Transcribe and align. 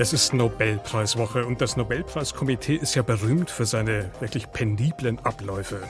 Es 0.00 0.12
ist 0.12 0.32
Nobelpreiswoche 0.32 1.44
und 1.44 1.60
das 1.60 1.76
Nobelpreiskomitee 1.76 2.76
ist 2.76 2.94
ja 2.94 3.02
berühmt 3.02 3.50
für 3.50 3.66
seine 3.66 4.12
wirklich 4.20 4.52
peniblen 4.52 5.18
Abläufe. 5.24 5.82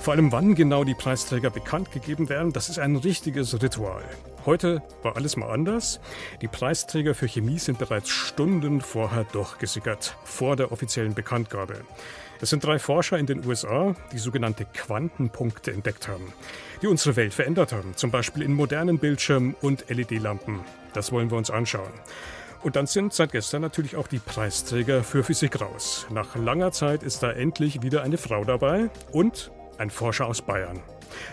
Vor 0.00 0.14
allem 0.14 0.32
wann 0.32 0.56
genau 0.56 0.82
die 0.82 0.96
Preisträger 0.96 1.48
bekannt 1.48 1.92
gegeben 1.92 2.28
werden, 2.28 2.52
das 2.52 2.68
ist 2.68 2.80
ein 2.80 2.96
richtiges 2.96 3.62
Ritual. 3.62 4.02
Heute 4.46 4.82
war 5.04 5.14
alles 5.14 5.36
mal 5.36 5.52
anders. 5.52 6.00
Die 6.40 6.48
Preisträger 6.48 7.14
für 7.14 7.28
Chemie 7.28 7.60
sind 7.60 7.78
bereits 7.78 8.08
Stunden 8.08 8.80
vorher 8.80 9.22
durchgesickert, 9.30 10.16
vor 10.24 10.56
der 10.56 10.72
offiziellen 10.72 11.14
Bekanntgabe. 11.14 11.82
Es 12.40 12.50
sind 12.50 12.64
drei 12.64 12.80
Forscher 12.80 13.16
in 13.16 13.26
den 13.26 13.46
USA, 13.46 13.94
die 14.10 14.18
sogenannte 14.18 14.64
Quantenpunkte 14.64 15.70
entdeckt 15.70 16.08
haben, 16.08 16.32
die 16.82 16.88
unsere 16.88 17.14
Welt 17.14 17.32
verändert 17.32 17.70
haben, 17.70 17.92
zum 17.94 18.10
Beispiel 18.10 18.42
in 18.42 18.54
modernen 18.54 18.98
Bildschirmen 18.98 19.54
und 19.62 19.88
LED-Lampen. 19.88 20.62
Das 20.94 21.12
wollen 21.12 21.30
wir 21.30 21.38
uns 21.38 21.52
anschauen. 21.52 21.92
Und 22.62 22.76
dann 22.76 22.86
sind 22.86 23.12
seit 23.12 23.32
gestern 23.32 23.62
natürlich 23.62 23.96
auch 23.96 24.06
die 24.06 24.20
Preisträger 24.20 25.02
für 25.02 25.24
Physik 25.24 25.60
raus. 25.60 26.06
Nach 26.10 26.36
langer 26.36 26.70
Zeit 26.70 27.02
ist 27.02 27.22
da 27.22 27.32
endlich 27.32 27.82
wieder 27.82 28.02
eine 28.02 28.18
Frau 28.18 28.44
dabei 28.44 28.88
und 29.10 29.50
ein 29.78 29.90
Forscher 29.90 30.26
aus 30.26 30.42
Bayern. 30.42 30.80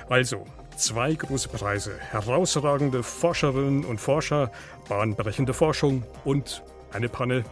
Also, 0.10 0.46
zwei 0.76 1.14
große 1.14 1.50
Preise, 1.50 1.98
herausragende 2.00 3.04
Forscherinnen 3.04 3.86
und 3.86 4.00
Forscher, 4.00 4.52
bahnbrechende 4.88 5.54
Forschung 5.54 6.04
und 6.26 6.64
eine 6.92 7.10
Panne. 7.10 7.44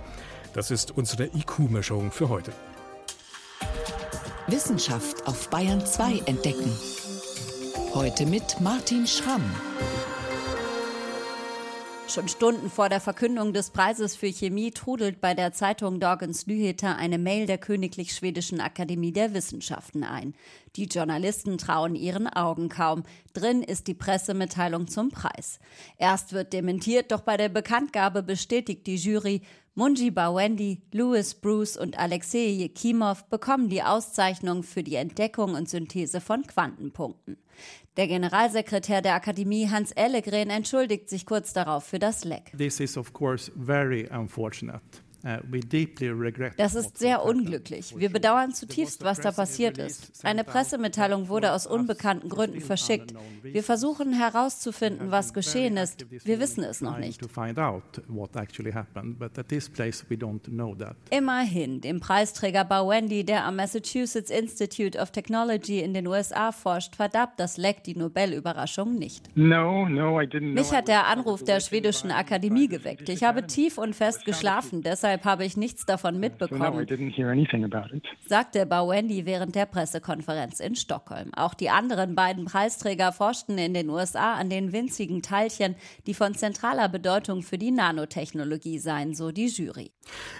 Das 0.53 0.71
ist 0.71 0.97
unsere 0.97 1.25
IQ-Mischung 1.25 2.11
für 2.11 2.29
heute. 2.29 2.51
Wissenschaft 4.47 5.27
auf 5.27 5.49
Bayern 5.49 5.85
2 5.85 6.23
entdecken. 6.25 6.71
Heute 7.93 8.25
mit 8.25 8.59
Martin 8.59 9.05
Schramm. 9.05 9.43
Schon 12.09 12.29
Stunden 12.29 12.69
vor 12.69 12.87
der 12.87 13.01
Verkündung 13.01 13.51
des 13.51 13.69
Preises 13.69 14.15
für 14.15 14.31
Chemie 14.31 14.71
trudelt 14.71 15.19
bei 15.19 15.33
der 15.33 15.51
Zeitung 15.51 15.99
Dagens 15.99 16.47
Nyheter 16.47 16.95
eine 16.95 17.17
Mail 17.17 17.47
der 17.47 17.57
Königlich 17.57 18.13
Schwedischen 18.13 18.61
Akademie 18.61 19.11
der 19.11 19.33
Wissenschaften 19.33 20.05
ein. 20.05 20.33
Die 20.77 20.85
Journalisten 20.85 21.57
trauen 21.57 21.95
ihren 21.95 22.27
Augen 22.27 22.69
kaum. 22.69 23.03
Drin 23.33 23.61
ist 23.61 23.87
die 23.87 23.93
Pressemitteilung 23.93 24.87
zum 24.87 25.09
Preis. 25.09 25.59
Erst 25.97 26.31
wird 26.31 26.53
dementiert, 26.53 27.11
doch 27.11 27.21
bei 27.21 27.35
der 27.35 27.49
Bekanntgabe 27.49 28.23
bestätigt 28.23 28.87
die 28.87 28.95
Jury, 28.95 29.41
Munji 29.77 30.09
Bawendi, 30.09 30.81
Louis 30.91 31.35
Bruce 31.35 31.77
und 31.77 31.99
Alexei 31.99 32.47
Jekimov 32.47 33.25
bekommen 33.29 33.69
die 33.69 33.83
Auszeichnung 33.83 34.63
für 34.63 34.81
die 34.81 34.95
Entdeckung 34.95 35.53
und 35.53 35.69
Synthese 35.69 36.19
von 36.19 36.41
Quantenpunkten. 36.47 37.37
Der 37.95 38.07
Generalsekretär 38.07 39.03
der 39.03 39.13
Akademie 39.13 39.69
Hans 39.69 39.91
Ellegren 39.91 40.49
entschuldigt 40.49 41.09
sich 41.09 41.27
kurz 41.27 41.53
darauf 41.53 41.83
für 41.83 41.99
das 41.99 42.25
Leck. 42.25 42.53
This 42.57 42.79
is 42.79 42.97
of 42.97 43.13
course 43.13 43.51
very 43.55 44.09
unfortunate. 44.11 44.81
Uh, 45.27 45.39
das 46.55 46.75
ist 46.75 46.97
sehr 46.97 47.25
unglücklich. 47.25 47.93
Wir 47.97 48.09
bedauern 48.09 48.53
zutiefst, 48.53 49.03
was 49.03 49.19
da 49.19 49.33
passiert 49.33 49.77
ist. 49.77 50.23
Eine 50.23 50.45
Pressemitteilung 50.45 51.27
wurde 51.27 51.51
aus 51.51 51.67
unbekannten 51.67 52.29
Gründen 52.29 52.61
verschickt. 52.61 53.13
Wir 53.43 53.61
versuchen 53.61 54.13
herauszufinden, 54.13 55.11
was 55.11 55.33
geschehen 55.33 55.75
ist. 55.75 56.05
Wir 56.25 56.39
wissen 56.39 56.63
es 56.63 56.79
noch 56.79 56.97
nicht. 56.97 57.19
Immerhin, 61.09 61.81
dem 61.81 61.99
Preisträger 61.99 62.63
Bawendi, 62.63 63.25
der 63.25 63.43
am 63.43 63.57
Massachusetts 63.57 64.31
Institute 64.31 64.97
of 64.97 65.11
Technology 65.11 65.81
in 65.81 65.93
den 65.93 66.07
USA 66.07 66.53
forscht, 66.53 66.95
verdarb 66.95 67.35
das 67.35 67.57
Leck 67.57 67.83
die 67.83 67.95
Nobelüberraschung 67.95 68.95
nicht. 68.95 69.35
Mich 69.35 70.71
hat 70.71 70.87
der 70.87 71.07
Anruf 71.07 71.43
der 71.43 71.59
schwedischen 71.59 72.11
Akademie 72.11 72.69
geweckt. 72.69 73.09
Ich 73.09 73.23
habe 73.23 73.45
tief 73.45 73.77
und 73.77 73.93
fest 73.93 74.23
geschlafen, 74.23 74.83
deshalb 74.83 75.16
Deshalb 75.17 75.31
habe 75.31 75.45
ich 75.45 75.57
nichts 75.57 75.85
davon 75.85 76.19
mitbekommen, 76.19 76.87
sagte 78.27 78.65
Bawendi 78.67 79.25
während 79.25 79.55
der 79.55 79.65
Pressekonferenz 79.65 80.59
in 80.59 80.75
Stockholm. 80.75 81.33
Auch 81.35 81.55
die 81.55 81.71
anderen 81.71 82.13
beiden 82.13 82.45
Preisträger 82.45 83.11
forschten 83.11 83.57
in 83.57 83.73
den 83.73 83.89
USA 83.89 84.35
an 84.35 84.51
den 84.51 84.73
winzigen 84.73 85.23
Teilchen, 85.23 85.75
die 86.05 86.13
von 86.13 86.35
zentraler 86.35 86.87
Bedeutung 86.87 87.41
für 87.41 87.57
die 87.57 87.71
Nanotechnologie 87.71 88.77
seien, 88.77 89.15
so 89.15 89.31
die 89.31 89.47
Jury. 89.47 89.91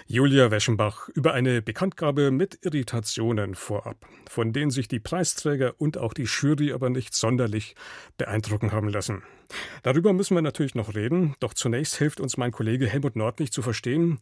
Julia 0.06 0.52
Weschenbach 0.52 1.08
über 1.08 1.34
eine 1.34 1.60
Bekanntgabe 1.60 2.30
mit 2.30 2.60
Irritationen 2.62 3.56
vorab, 3.56 4.06
von 4.28 4.52
denen 4.52 4.70
sich 4.70 4.86
die 4.86 5.00
Preisträger 5.00 5.74
und 5.78 5.98
auch 5.98 6.14
die 6.14 6.28
Jury 6.28 6.72
aber 6.72 6.88
nicht 6.88 7.14
sonderlich 7.14 7.74
beeindrucken 8.16 8.70
haben 8.70 8.88
lassen. 8.88 9.24
Darüber 9.82 10.12
müssen 10.12 10.34
wir 10.34 10.42
natürlich 10.42 10.74
noch 10.74 10.94
reden, 10.94 11.34
doch 11.40 11.54
zunächst 11.54 11.96
hilft 11.96 12.20
uns 12.20 12.36
mein 12.36 12.52
Kollege 12.52 12.86
Helmut 12.86 13.16
Nordlich 13.16 13.52
zu 13.52 13.62
verstehen, 13.62 14.20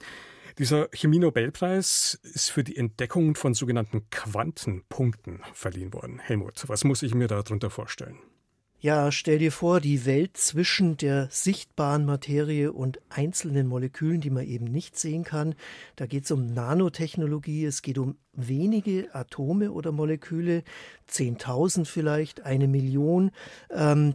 dieser 0.59 0.89
Chemie-Nobelpreis 0.95 2.19
ist 2.23 2.51
für 2.51 2.65
die 2.65 2.79
Entdeckung 2.79 3.35
von 3.35 3.53
sogenannten 3.53 4.09
Quantenpunkten 4.09 5.43
verliehen 5.53 5.93
worden. 5.93 6.19
Helmut, 6.19 6.65
was 6.69 6.83
muss 6.83 7.03
ich 7.03 7.15
mir 7.15 7.29
darunter 7.29 7.69
vorstellen? 7.69 8.17
Ja, 8.79 9.11
stell 9.13 9.39
dir 9.39 9.53
vor, 9.53 9.81
die 9.81 10.07
Welt 10.07 10.37
zwischen 10.37 10.97
der 10.97 11.29
sichtbaren 11.31 12.07
Materie 12.07 12.73
und 12.73 13.01
einzelnen 13.11 13.67
Molekülen, 13.67 14.21
die 14.21 14.31
man 14.31 14.47
eben 14.47 14.67
nicht 14.67 14.99
sehen 14.99 15.25
kann. 15.25 15.55
Da 15.97 16.07
geht 16.07 16.25
es 16.25 16.31
um 16.31 16.47
Nanotechnologie, 16.47 17.65
es 17.65 17.83
geht 17.83 17.99
um 17.99 18.17
wenige 18.33 19.15
Atome 19.15 19.73
oder 19.73 19.93
Moleküle, 19.93 20.63
10.000 21.11 21.85
vielleicht, 21.85 22.43
eine 22.43 22.69
Million. 22.69 23.31
Ähm, 23.71 24.15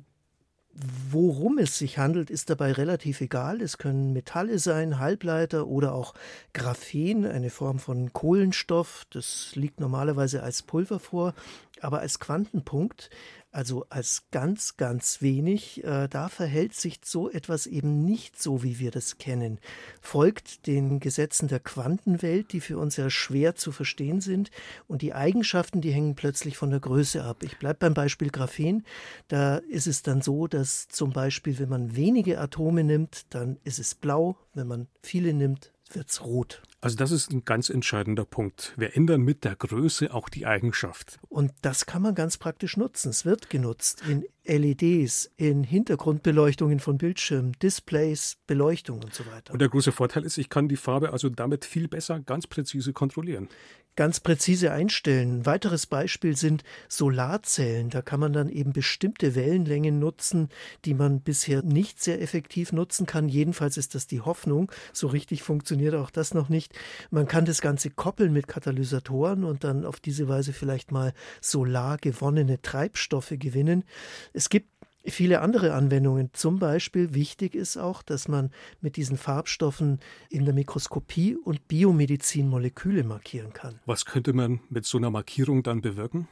Worum 0.74 1.58
es 1.58 1.78
sich 1.78 1.98
handelt, 1.98 2.30
ist 2.30 2.50
dabei 2.50 2.72
relativ 2.72 3.20
egal. 3.20 3.62
Es 3.62 3.78
können 3.78 4.14
Metalle 4.14 4.58
sein, 4.58 5.00
Halbleiter 5.00 5.68
oder 5.68 5.94
auch 5.94 6.14
Graphen, 6.54 7.26
eine 7.26 7.50
Form 7.50 7.78
von 7.78 8.14
Kohlenstoff. 8.14 9.06
Das 9.10 9.52
liegt 9.56 9.82
normalerweise 9.82 10.44
als 10.44 10.64
Pulver 10.64 11.00
vor, 11.00 11.34
aber 11.82 12.00
als 12.00 12.20
Quantenpunkt 12.20 13.10
also 13.52 13.86
als 13.90 14.24
ganz, 14.32 14.78
ganz 14.78 15.22
wenig. 15.22 15.84
Äh, 15.84 16.08
da 16.08 16.30
verhält 16.30 16.74
sich 16.74 17.02
so 17.04 17.30
etwas 17.30 17.68
eben 17.68 18.04
nicht 18.04 18.42
so, 18.42 18.64
wie 18.64 18.80
wir 18.80 18.92
das 18.92 19.18
kennen. 19.18 19.60
Folgt 20.02 20.68
den 20.68 21.00
Gesetzen 21.00 21.48
der 21.48 21.60
Quantenwelt, 21.60 22.54
die 22.54 22.62
für 22.62 22.78
uns 22.78 22.98
ja 22.98 23.10
schwer 23.10 23.56
zu 23.56 23.72
verstehen 23.72 24.22
sind. 24.22 24.52
Und 24.88 25.02
die 25.02 25.14
Eigenschaften, 25.14 25.82
die 25.82 25.92
hängen 25.92 26.16
plötzlich 26.16 26.58
von 26.58 26.70
der 26.70 26.80
Größe 26.80 27.24
ab. 27.24 27.44
Ich 27.44 27.58
bleibe 27.58 27.80
beim 27.80 27.94
Beispiel 27.94 28.30
Graphen. 28.30 28.86
Da 29.28 29.58
ist 29.58 29.88
es 29.88 30.02
dann 30.02 30.22
so, 30.22 30.48
dass 30.48 30.88
zum 30.88 31.12
Beispiel, 31.12 31.60
wenn 31.60 31.70
man 31.70 31.96
wenige 31.96 32.40
Atome 32.40 32.84
nimmt, 32.84 33.26
dann 33.34 33.58
ist 33.64 33.80
es 33.80 33.96
blau. 33.96 34.38
Wenn 34.54 34.68
man 34.68 34.88
viele 35.02 35.34
nimmt, 35.34 35.72
wird 35.92 36.10
es 36.10 36.24
rot. 36.24 36.62
Also 36.82 36.96
das 36.96 37.12
ist 37.12 37.32
ein 37.32 37.46
ganz 37.46 37.70
entscheidender 37.70 38.26
Punkt. 38.26 38.74
Wir 38.76 38.98
ändern 38.98 39.22
mit 39.22 39.44
der 39.44 39.56
Größe 39.56 40.12
auch 40.12 40.30
die 40.30 40.48
Eigenschaft. 40.48 41.20
Und 41.30 41.54
das 41.62 41.86
kann 41.86 42.02
man 42.02 42.16
ganz 42.16 42.38
praktisch 42.38 42.76
nutzen. 42.76 43.10
Es 43.10 43.24
wird 43.24 43.52
genutzt 43.52 44.02
in 44.10 44.26
LEDs, 44.46 45.32
in 45.38 45.64
Hintergrundbeleuchtungen 45.64 46.80
von 46.80 46.98
Bildschirmen, 46.98 47.54
Displays, 47.62 48.38
Beleuchtung 48.48 49.04
und 49.04 49.14
so 49.14 49.26
weiter. 49.28 49.54
Und 49.54 49.60
der 49.60 49.70
große 49.70 49.92
Vorteil 49.92 50.24
ist, 50.24 50.38
ich 50.38 50.50
kann 50.50 50.68
die 50.68 50.78
Farbe 50.78 51.14
also 51.14 51.30
damit 51.30 51.66
viel 51.66 51.88
besser, 51.88 52.20
ganz 52.20 52.48
präzise 52.48 52.94
kontrollieren 52.94 53.50
ganz 53.96 54.20
präzise 54.20 54.72
einstellen. 54.72 55.40
Ein 55.40 55.46
weiteres 55.46 55.86
Beispiel 55.86 56.36
sind 56.38 56.64
Solarzellen. 56.88 57.90
Da 57.90 58.02
kann 58.02 58.20
man 58.20 58.34
dann 58.34 58.50
eben 58.50 58.74
bestimmte 58.74 59.36
Wellenlängen 59.36 60.00
nutzen, 60.00 60.50
die 60.86 60.94
man 60.94 61.22
bisher 61.22 61.62
nicht 61.62 62.02
sehr 62.02 62.22
effektiv 62.22 62.72
nutzen 62.72 63.06
kann. 63.06 63.28
Jedenfalls 63.28 63.78
ist 63.78 63.96
das 63.96 64.08
die 64.08 64.22
Hoffnung. 64.22 64.72
So 64.94 65.08
richtig 65.08 65.44
funktioniert 65.44 65.96
auch 65.96 66.10
das 66.10 66.34
noch 66.34 66.50
nicht. 66.50 66.74
Man 67.10 67.28
kann 67.28 67.46
das 67.46 67.62
Ganze 67.62 67.90
koppeln 67.90 68.32
mit 68.32 68.48
Katalysatoren 68.48 69.44
und 69.44 69.64
dann 69.64 69.86
auf 69.86 70.00
diese 70.00 70.28
Weise 70.28 70.54
vielleicht 70.54 70.92
mal 70.92 71.14
solar 71.42 71.98
gewonnene 71.98 72.62
Treibstoffe 72.62 73.34
gewinnen. 73.38 73.84
Es 74.34 74.50
gibt 74.50 74.68
viele 75.06 75.42
andere 75.42 75.74
Anwendungen. 75.74 76.30
Zum 76.34 76.60
Beispiel 76.60 77.14
wichtig 77.14 77.56
ist 77.56 77.78
auch, 77.78 78.04
dass 78.04 78.28
man 78.28 78.52
mit 78.82 78.96
diesen 78.98 79.18
Farbstoffen 79.18 80.00
in 80.30 80.46
der 80.46 80.54
Mikroskopie 80.54 81.36
und 81.36 81.68
Biomedizin 81.68 82.48
Moleküle 82.48 83.04
markieren 83.04 83.54
kann. 83.54 83.80
Was 83.86 84.06
könnte 84.06 84.34
man 84.34 84.60
mit 84.70 84.86
so 84.86 84.98
einer 84.98 85.10
Markierung 85.10 85.64
dann 85.64 85.82
bewirken? 85.82 86.28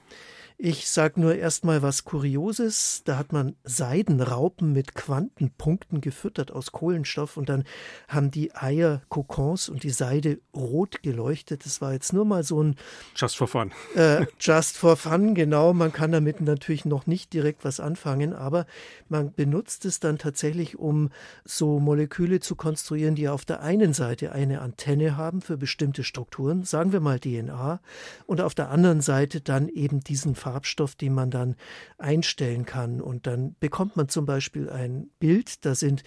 Ich 0.62 0.90
sage 0.90 1.22
nur 1.22 1.36
erstmal 1.36 1.82
was 1.84 2.04
Kurioses. 2.04 3.04
Da 3.06 3.18
hat 3.18 3.32
man 3.32 3.56
Seidenraupen 3.64 4.74
mit 4.74 4.94
Quantenpunkten 4.94 6.02
gefüttert 6.02 6.52
aus 6.52 6.74
Kohlenstoff 6.74 7.38
und 7.38 7.48
dann 7.48 7.64
haben 8.10 8.30
die 8.30 8.54
Eier 8.54 9.02
Kokons 9.08 9.70
und 9.70 9.84
die 9.84 9.90
Seide 9.90 10.42
rot 10.54 11.02
geleuchtet. 11.02 11.66
Das 11.66 11.80
war 11.80 11.94
jetzt 11.94 12.12
nur 12.12 12.26
mal 12.26 12.44
so 12.44 12.62
ein. 12.62 12.76
Just 13.16 13.38
for 13.38 13.48
fun. 13.48 13.72
Äh, 13.96 14.26
just 14.38 14.76
for 14.78 14.98
fun, 14.98 15.34
genau. 15.34 15.72
Man 15.72 15.94
kann 15.94 16.12
damit 16.12 16.42
natürlich 16.42 16.84
noch 16.84 17.08
nicht 17.08 17.32
direkt 17.32 17.64
was 17.64 17.80
anfangen, 17.80 18.34
aber 18.34 18.66
man 19.08 19.32
benutzt 19.32 19.86
es 19.86 20.02
dann 20.02 20.18
tatsächlich, 20.18 20.78
um 20.78 21.10
so 21.46 21.80
Moleküle 21.80 22.42
zu 22.42 22.58
konstruieren, 22.58 23.16
die 23.16 23.30
auf 23.30 23.46
der 23.46 23.62
einen 23.62 23.94
Seite 23.94 24.34
eine 24.34 24.60
Antenne 24.60 25.16
haben 25.16 25.40
für 25.40 25.56
bestimmte 25.56 26.04
Strukturen, 26.04 26.66
sagen 26.66 26.92
wir 26.92 27.00
mal 27.00 27.18
DNA, 27.18 27.80
und 28.26 28.42
auf 28.42 28.56
der 28.56 28.72
anderen 28.72 29.00
Seite 29.00 29.40
dann 29.40 29.70
eben 29.70 30.02
diesen 30.02 30.36
Farbstoff, 30.50 30.96
den 30.96 31.14
man 31.14 31.30
dann 31.30 31.56
einstellen 32.00 32.66
kann. 32.66 33.02
Und 33.02 33.28
dann 33.28 33.56
bekommt 33.60 33.96
man 33.96 34.10
zum 34.10 34.26
Beispiel 34.26 34.70
ein 34.70 35.12
Bild, 35.20 35.64
da 35.66 35.76
sind 35.76 36.04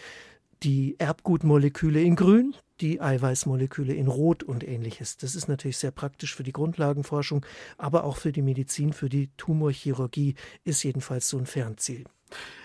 die 0.65 0.97
Erbgutmoleküle 0.99 2.01
in 2.01 2.17
grün, 2.17 2.55
die 2.81 3.01
Eiweißmoleküle 3.01 3.95
in 3.95 4.07
Rot 4.07 4.43
und 4.43 4.67
ähnliches. 4.67 5.17
Das 5.17 5.35
ist 5.35 5.49
natürlich 5.49 5.77
sehr 5.77 5.91
praktisch 5.91 6.35
für 6.35 6.43
die 6.43 6.53
Grundlagenforschung, 6.53 7.45
aber 7.79 8.05
auch 8.05 8.17
für 8.17 8.33
die 8.33 8.43
Medizin, 8.43 8.93
für 8.93 9.09
die 9.09 9.31
Tumorchirurgie 9.37 10.35
ist 10.65 10.83
jedenfalls 10.83 11.29
so 11.29 11.39
ein 11.39 11.47
Fernziel. 11.47 12.05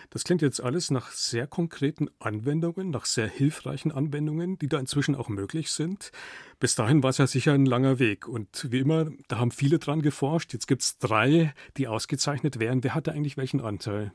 Das 0.10 0.24
klingt 0.24 0.42
jetzt 0.42 0.62
alles 0.62 0.90
nach 0.92 1.12
sehr 1.12 1.48
konkreten 1.48 2.08
Anwendungen, 2.20 2.90
nach 2.90 3.06
sehr 3.06 3.28
hilfreichen 3.28 3.92
Anwendungen, 3.92 4.58
die 4.58 4.70
da 4.70 4.80
inzwischen 4.80 5.16
auch 5.16 5.30
möglich 5.30 5.72
sind. 5.72 6.12
Bis 6.60 6.74
dahin 6.74 7.04
war 7.04 7.12
es 7.12 7.20
ja 7.20 7.28
sicher 7.28 7.54
ein 7.54 7.68
langer 7.68 8.00
Weg. 8.00 8.28
Und 8.28 8.72
wie 8.72 8.80
immer, 8.80 9.12
da 9.28 9.38
haben 9.38 9.52
viele 9.52 9.78
dran 9.78 10.02
geforscht. 10.02 10.54
Jetzt 10.54 10.68
gibt 10.68 10.82
es 10.82 10.98
drei, 10.98 11.54
die 11.78 11.88
ausgezeichnet 11.88 12.60
werden. 12.60 12.84
Wer 12.84 12.96
hatte 12.96 13.12
eigentlich 13.12 13.38
welchen 13.38 13.62
Anteil? 13.62 14.12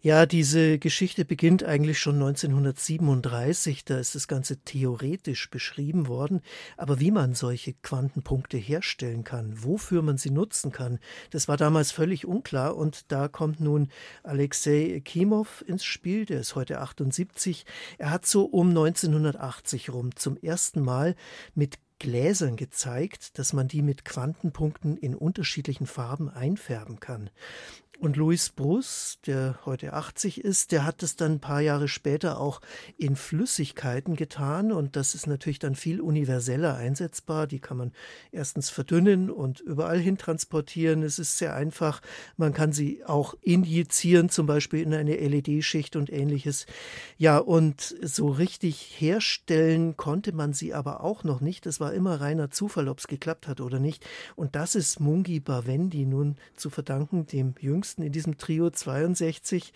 Ja, 0.00 0.24
diese 0.24 0.78
Geschichte 0.78 1.26
beginnt 1.26 1.62
eigentlich 1.62 1.98
schon 1.98 2.14
1937. 2.14 3.84
Da 3.84 3.98
ist 3.98 4.14
das 4.14 4.26
Ganze 4.26 4.56
theoretisch 4.56 5.50
beschrieben 5.50 6.08
worden. 6.08 6.40
Aber 6.78 6.98
wie 6.98 7.10
man 7.10 7.34
solche 7.34 7.74
Quantenpunkte 7.74 8.56
herstellen 8.56 9.22
kann, 9.22 9.62
wofür 9.62 10.00
man 10.00 10.16
sie 10.16 10.30
nutzen 10.30 10.72
kann, 10.72 10.98
das 11.30 11.46
war 11.46 11.58
damals 11.58 11.92
völlig 11.92 12.26
unklar. 12.26 12.74
Und 12.74 13.12
da 13.12 13.28
kommt 13.28 13.60
nun 13.60 13.90
Alexei 14.22 15.02
Kimov 15.04 15.62
ins 15.68 15.84
Spiel. 15.84 16.24
Der 16.24 16.40
ist 16.40 16.56
heute 16.56 16.80
78. 16.80 17.66
Er 17.98 18.10
hat 18.10 18.24
so 18.24 18.44
um 18.46 18.70
1980 18.70 19.90
rum 19.90 20.16
zum 20.16 20.38
ersten 20.38 20.80
Mal 20.80 21.16
mit 21.54 21.81
Gläsern 22.02 22.56
gezeigt, 22.56 23.38
dass 23.38 23.52
man 23.52 23.68
die 23.68 23.80
mit 23.80 24.04
Quantenpunkten 24.04 24.96
in 24.96 25.14
unterschiedlichen 25.14 25.86
Farben 25.86 26.28
einfärben 26.28 26.98
kann. 26.98 27.30
Und 28.02 28.16
Louis 28.16 28.50
Bruce, 28.50 29.20
der 29.26 29.60
heute 29.64 29.92
80 29.92 30.44
ist, 30.44 30.72
der 30.72 30.84
hat 30.84 31.04
es 31.04 31.14
dann 31.14 31.34
ein 31.34 31.40
paar 31.40 31.60
Jahre 31.60 31.86
später 31.86 32.40
auch 32.40 32.60
in 32.98 33.14
Flüssigkeiten 33.14 34.16
getan. 34.16 34.72
Und 34.72 34.96
das 34.96 35.14
ist 35.14 35.28
natürlich 35.28 35.60
dann 35.60 35.76
viel 35.76 36.00
universeller 36.00 36.74
einsetzbar. 36.74 37.46
Die 37.46 37.60
kann 37.60 37.76
man 37.76 37.92
erstens 38.32 38.70
verdünnen 38.70 39.30
und 39.30 39.60
überall 39.60 40.00
hin 40.00 40.18
transportieren. 40.18 41.04
Es 41.04 41.20
ist 41.20 41.38
sehr 41.38 41.54
einfach. 41.54 42.02
Man 42.36 42.52
kann 42.52 42.72
sie 42.72 43.04
auch 43.04 43.34
injizieren, 43.40 44.30
zum 44.30 44.48
Beispiel 44.48 44.82
in 44.82 44.94
eine 44.94 45.14
LED-Schicht 45.14 45.94
und 45.94 46.12
ähnliches. 46.12 46.66
Ja, 47.18 47.38
und 47.38 47.94
so 48.02 48.30
richtig 48.30 48.96
herstellen 48.98 49.96
konnte 49.96 50.32
man 50.32 50.54
sie 50.54 50.74
aber 50.74 51.04
auch 51.04 51.22
noch 51.22 51.40
nicht. 51.40 51.66
Es 51.66 51.78
war 51.78 51.92
immer 51.92 52.20
reiner 52.20 52.50
Zufall, 52.50 52.88
ob 52.88 52.98
es 52.98 53.06
geklappt 53.06 53.46
hat 53.46 53.60
oder 53.60 53.78
nicht. 53.78 54.04
Und 54.34 54.56
das 54.56 54.74
ist 54.74 54.98
Mungi 54.98 55.38
Bavendi 55.38 56.04
nun 56.04 56.34
zu 56.56 56.68
verdanken, 56.68 57.28
dem 57.28 57.54
jüngsten 57.60 57.91
Jüngsten 57.92 58.02
in 58.02 58.12
diesem 58.12 58.38
Trio 58.38 58.70
62, 58.70 59.72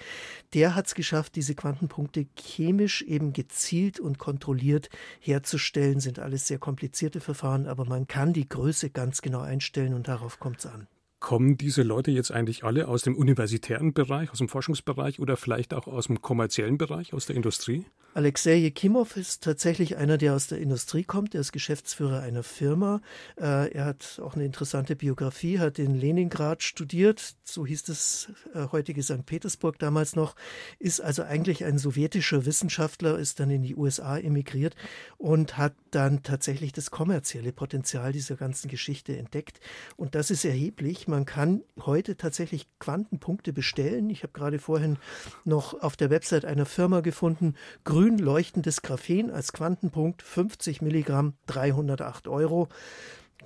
der 0.54 0.74
hat 0.74 0.86
es 0.86 0.94
geschafft, 0.94 1.36
diese 1.36 1.54
Quantenpunkte 1.54 2.26
chemisch 2.38 3.02
eben 3.02 3.32
gezielt 3.32 4.00
und 4.00 4.18
kontrolliert 4.18 4.88
herzustellen. 5.20 6.00
Sind 6.00 6.18
alles 6.18 6.46
sehr 6.46 6.58
komplizierte 6.58 7.20
Verfahren, 7.20 7.66
aber 7.66 7.84
man 7.84 8.06
kann 8.06 8.32
die 8.32 8.48
Größe 8.48 8.90
ganz 8.90 9.20
genau 9.22 9.40
einstellen 9.40 9.94
und 9.94 10.08
darauf 10.08 10.38
kommt 10.38 10.60
es 10.60 10.66
an. 10.66 10.88
Kommen 11.26 11.56
diese 11.56 11.82
Leute 11.82 12.12
jetzt 12.12 12.30
eigentlich 12.30 12.62
alle 12.62 12.86
aus 12.86 13.02
dem 13.02 13.16
universitären 13.16 13.92
Bereich, 13.92 14.30
aus 14.30 14.38
dem 14.38 14.48
Forschungsbereich 14.48 15.18
oder 15.18 15.36
vielleicht 15.36 15.74
auch 15.74 15.88
aus 15.88 16.06
dem 16.06 16.22
kommerziellen 16.22 16.78
Bereich, 16.78 17.12
aus 17.14 17.26
der 17.26 17.34
Industrie? 17.34 17.84
Alexei 18.14 18.54
Jekimov 18.54 19.16
ist 19.18 19.42
tatsächlich 19.42 19.98
einer, 19.98 20.16
der 20.16 20.34
aus 20.34 20.46
der 20.46 20.58
Industrie 20.58 21.04
kommt. 21.04 21.34
Er 21.34 21.42
ist 21.42 21.52
Geschäftsführer 21.52 22.20
einer 22.20 22.42
Firma. 22.42 23.02
Äh, 23.38 23.72
er 23.72 23.84
hat 23.84 24.20
auch 24.24 24.34
eine 24.34 24.44
interessante 24.44 24.94
Biografie, 24.94 25.58
hat 25.58 25.78
in 25.78 25.94
Leningrad 25.94 26.62
studiert, 26.62 27.34
so 27.42 27.66
hieß 27.66 27.88
es 27.88 28.32
äh, 28.54 28.68
heutige 28.72 29.02
St. 29.02 29.26
Petersburg 29.26 29.78
damals 29.80 30.16
noch, 30.16 30.36
ist 30.78 31.00
also 31.00 31.24
eigentlich 31.24 31.64
ein 31.64 31.76
sowjetischer 31.76 32.46
Wissenschaftler, 32.46 33.18
ist 33.18 33.40
dann 33.40 33.50
in 33.50 33.62
die 33.62 33.74
USA 33.74 34.16
emigriert 34.16 34.76
und 35.18 35.58
hat 35.58 35.74
dann 35.90 36.22
tatsächlich 36.22 36.72
das 36.72 36.90
kommerzielle 36.90 37.52
Potenzial 37.52 38.12
dieser 38.12 38.36
ganzen 38.36 38.68
Geschichte 38.68 39.16
entdeckt. 39.16 39.60
Und 39.96 40.14
das 40.14 40.30
ist 40.30 40.44
erheblich. 40.44 41.08
Man 41.08 41.15
kann 41.24 41.62
heute 41.80 42.16
tatsächlich 42.16 42.68
Quantenpunkte 42.78 43.52
bestellen. 43.52 44.10
Ich 44.10 44.22
habe 44.22 44.32
gerade 44.32 44.58
vorhin 44.58 44.98
noch 45.44 45.80
auf 45.82 45.96
der 45.96 46.10
Website 46.10 46.44
einer 46.44 46.66
Firma 46.66 47.00
gefunden, 47.00 47.54
grün 47.84 48.18
leuchtendes 48.18 48.82
Graphen 48.82 49.30
als 49.30 49.52
Quantenpunkt, 49.52 50.22
50 50.22 50.82
Milligramm, 50.82 51.34
308 51.46 52.28
Euro. 52.28 52.68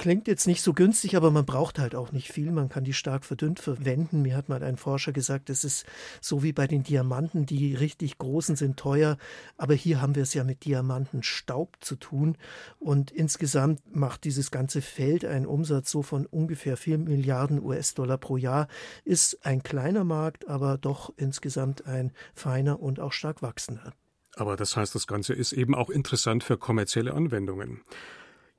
Klingt 0.01 0.29
jetzt 0.29 0.47
nicht 0.47 0.63
so 0.63 0.73
günstig, 0.73 1.15
aber 1.15 1.31
man 1.31 1.45
braucht 1.45 1.79
halt 1.79 1.95
auch 1.95 2.11
nicht 2.11 2.33
viel. 2.33 2.51
Man 2.53 2.71
kann 2.71 2.85
die 2.85 2.95
stark 2.95 3.23
verdünnt 3.23 3.61
verwenden. 3.61 4.23
Mir 4.23 4.35
hat 4.35 4.49
mal 4.49 4.63
ein 4.63 4.79
Forscher 4.79 5.13
gesagt, 5.13 5.51
es 5.51 5.63
ist 5.63 5.85
so 6.23 6.43
wie 6.43 6.55
bei 6.55 6.67
den 6.67 6.83
Diamanten, 6.83 7.45
die 7.45 7.75
richtig 7.75 8.17
großen 8.17 8.57
sind 8.57 8.79
teuer. 8.79 9.19
Aber 9.59 9.75
hier 9.75 10.01
haben 10.01 10.15
wir 10.15 10.23
es 10.23 10.33
ja 10.33 10.43
mit 10.43 10.65
Diamantenstaub 10.65 11.77
zu 11.81 11.97
tun. 11.97 12.39
Und 12.79 13.11
insgesamt 13.11 13.95
macht 13.95 14.25
dieses 14.25 14.51
ganze 14.51 14.81
Feld 14.81 15.27
einen 15.27 15.45
Umsatz 15.45 15.91
so 15.91 16.01
von 16.01 16.25
ungefähr 16.25 16.79
4 16.79 16.97
Milliarden 16.97 17.63
US-Dollar 17.63 18.17
pro 18.17 18.39
Jahr. 18.39 18.69
Ist 19.05 19.45
ein 19.45 19.63
kleiner 19.63 20.05
Markt, 20.05 20.49
aber 20.49 20.79
doch 20.79 21.13
insgesamt 21.19 21.85
ein 21.85 22.13
feiner 22.33 22.81
und 22.81 23.01
auch 23.01 23.13
stark 23.13 23.43
wachsender. 23.43 23.93
Aber 24.37 24.57
das 24.57 24.79
heißt, 24.79 24.95
das 24.95 25.07
Ganze 25.07 25.35
ist 25.35 25.53
eben 25.53 25.75
auch 25.75 25.91
interessant 25.91 26.43
für 26.43 26.57
kommerzielle 26.57 27.13
Anwendungen. 27.13 27.83